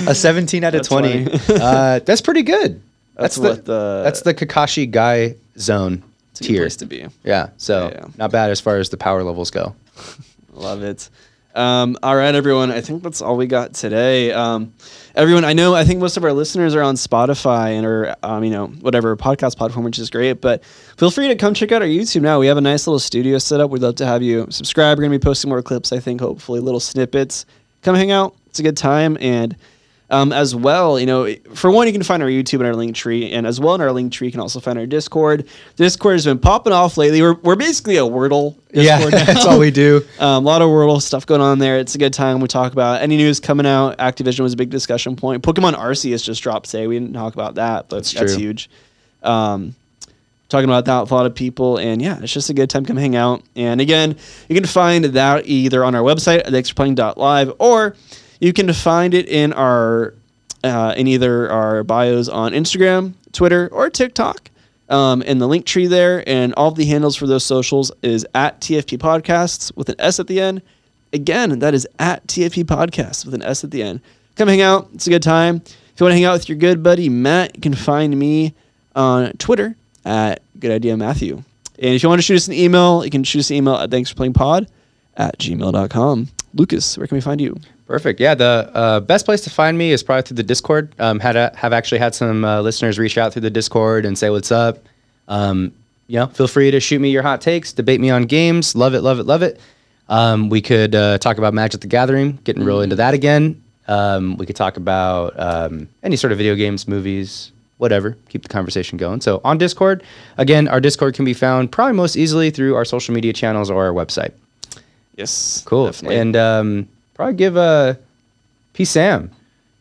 [0.07, 1.29] A 17 out of That's 20.
[1.61, 2.81] uh, that's pretty good.
[3.15, 6.03] That's That's, what the, the- that's the Kakashi guy zone
[6.35, 6.69] tier.
[6.69, 7.07] to be.
[7.25, 8.07] Yeah, so Yeah, yeah.
[8.17, 9.75] not bad as far as the power levels go.
[10.53, 11.09] Love it.
[11.59, 12.71] Um, all right, everyone.
[12.71, 14.31] I think that's all we got today.
[14.31, 14.73] Um,
[15.17, 15.75] everyone, I know.
[15.75, 19.17] I think most of our listeners are on Spotify and or um, you know whatever
[19.17, 20.41] podcast platform, which is great.
[20.41, 22.39] But feel free to come check out our YouTube now.
[22.39, 23.71] We have a nice little studio set up.
[23.71, 24.99] We'd love to have you subscribe.
[24.99, 25.91] We're gonna be posting more clips.
[25.91, 27.45] I think hopefully little snippets.
[27.83, 28.37] Come hang out.
[28.47, 29.57] It's a good time and.
[30.11, 32.97] Um, as well, you know, for one, you can find our YouTube and our link
[32.97, 35.47] tree, and as well in our link tree, you can also find our Discord.
[35.77, 37.21] Discord has been popping off lately.
[37.21, 40.03] We're, we're basically a Wordle Discord yeah, that's all we do.
[40.19, 41.79] Um, a lot of Wordle stuff going on there.
[41.79, 42.41] It's a good time.
[42.41, 43.99] We talk about any news coming out.
[43.99, 45.43] Activision was a big discussion point.
[45.43, 46.87] Pokemon Arceus just dropped today.
[46.87, 48.69] We didn't talk about that, but That's that's, huge.
[49.23, 49.77] Um,
[50.49, 52.85] talking about that with a lot of people, and yeah, it's just a good time.
[52.85, 53.43] To come hang out.
[53.55, 54.17] And again,
[54.49, 57.95] you can find that either on our website at extraplaying.live or
[58.41, 60.15] you can find it in our
[60.65, 64.51] uh, in either our bios on Instagram, Twitter, or TikTok.
[64.89, 68.99] Um, the link tree there, and all the handles for those socials is at TFP
[68.99, 70.63] Podcasts with an S at the end.
[71.13, 74.01] Again, that is at TFP Podcasts with an S at the end.
[74.37, 74.89] Come hang out.
[74.95, 75.57] It's a good time.
[75.57, 78.55] If you want to hang out with your good buddy Matt, you can find me
[78.95, 81.43] on Twitter at Good Idea Matthew.
[81.79, 83.75] And if you want to shoot us an email, you can shoot us an email
[83.77, 84.69] at thanks for playing pod
[85.19, 86.29] at gmail.com.
[86.55, 87.59] Lucas, where can we find you?
[87.87, 88.21] Perfect.
[88.21, 90.95] Yeah, the uh, best place to find me is probably through the Discord.
[90.99, 94.17] Um, had a, have actually had some uh, listeners reach out through the Discord and
[94.17, 94.79] say what's up.
[95.27, 95.73] Um,
[96.07, 98.75] you know, feel free to shoot me your hot takes, debate me on games.
[98.75, 99.61] Love it, love it, love it.
[100.09, 103.63] Um, we could uh, talk about Magic the Gathering, getting real into that again.
[103.89, 108.17] Um, we could talk about um, any sort of video games, movies, whatever.
[108.29, 109.21] Keep the conversation going.
[109.21, 110.03] So on Discord,
[110.37, 113.87] again, our Discord can be found probably most easily through our social media channels or
[113.87, 114.33] our website.
[115.19, 115.63] Yes.
[115.67, 115.87] Cool.
[115.87, 116.17] Definitely.
[116.17, 117.99] And um, probably give a
[118.73, 119.31] P Sam.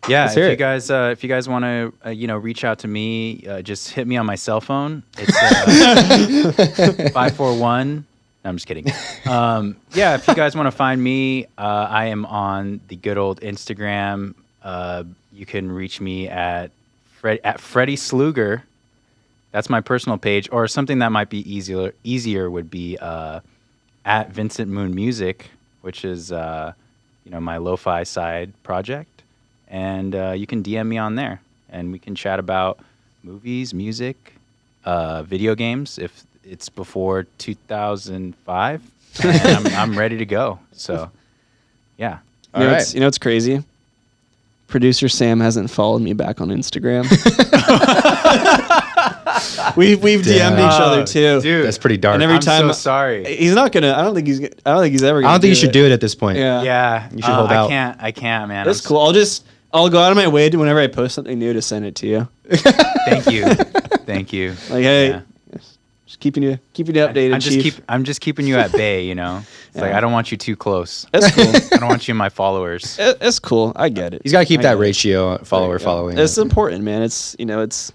[0.09, 0.57] Yeah, Let's if hear you it.
[0.57, 3.61] guys, uh, if you guys want to, uh, you know, reach out to me, uh,
[3.61, 5.03] just hit me on my cell phone.
[5.17, 8.05] It's five four one.
[8.43, 8.85] I'm just kidding.
[9.25, 13.17] Um, yeah, if you guys want to find me, uh, I am on the good
[13.17, 14.33] old Instagram.
[14.63, 16.71] Uh, you can reach me at
[17.19, 18.61] Fred at Freddie Sluger.
[19.51, 21.93] That's my personal page, or something that might be easier.
[22.05, 23.41] Easier would be uh,
[24.07, 25.51] at Vincent Moon Music,
[25.81, 26.73] which is uh,
[27.25, 29.21] you know my lo-fi side project,
[29.67, 32.79] and uh, you can DM me on there, and we can chat about
[33.21, 34.33] movies, music,
[34.85, 35.99] uh, video games.
[35.99, 38.81] If it's before 2005,
[39.23, 40.59] and I'm, I'm ready to go.
[40.71, 41.11] So,
[41.97, 42.19] yeah.
[42.53, 42.93] You know, All what's, right.
[42.93, 43.63] you know what's crazy?
[44.67, 47.03] Producer Sam hasn't followed me back on Instagram.
[49.75, 51.41] we've we've DM'd each other too.
[51.41, 51.65] dude.
[51.65, 52.15] That's pretty dark.
[52.15, 53.25] And every I'm time so sorry.
[53.35, 53.93] He's not gonna.
[53.93, 54.43] I don't think he's.
[54.43, 55.21] I don't think he's ever.
[55.21, 56.37] Gonna I don't think you should do it at this point.
[56.37, 56.61] Yeah.
[56.63, 57.69] yeah, You should uh, hold I out.
[57.69, 57.97] can't.
[58.01, 58.65] I can't, man.
[58.65, 58.99] That's I'm s- cool.
[58.99, 59.45] I'll just.
[59.73, 61.95] I'll go out of my way to whenever I post something new to send it
[61.95, 62.27] to you.
[62.49, 63.45] Thank you.
[64.07, 64.51] Thank you.
[64.69, 65.21] Like, hey, Yeah.
[66.05, 67.33] just keeping you keeping you updated.
[67.33, 67.75] I'm just Chief.
[67.75, 67.83] keep.
[67.89, 69.03] I'm just keeping you at bay.
[69.05, 69.43] You know.
[69.77, 71.05] It's like I don't want you too close.
[71.11, 71.45] That's cool.
[71.55, 72.97] I don't want you in my followers.
[72.97, 73.73] It- it's cool.
[73.75, 74.21] I get it.
[74.23, 74.81] He's got to keep I that get it.
[74.81, 76.17] ratio follower following.
[76.17, 77.03] It's important, man.
[77.03, 77.91] It's you know, it's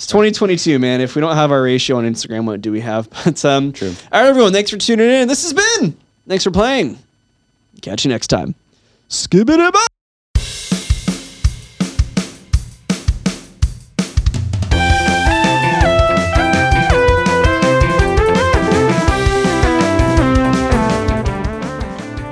[0.00, 1.02] it's 2022, man.
[1.02, 3.06] If we don't have our ratio on Instagram, what do we have?
[3.24, 3.92] But um, True.
[4.10, 4.50] All right, everyone.
[4.50, 5.28] Thanks for tuning in.
[5.28, 5.94] This has been.
[6.26, 6.98] Thanks for playing.
[7.82, 8.54] Catch you next time.
[9.08, 9.74] Skip it up.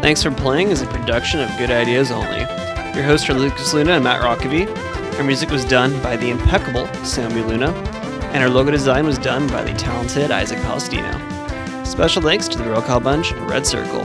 [0.01, 2.39] Thanks for Playing is a production of Good Ideas Only.
[2.39, 4.88] Your hosts are Lucas Luna and Matt Rockaby.
[5.19, 7.73] Our music was done by the impeccable Sammy Luna,
[8.33, 11.11] and our logo design was done by the talented Isaac Palestino.
[11.83, 14.05] Special thanks to the Roll Call Bunch and Red Circle.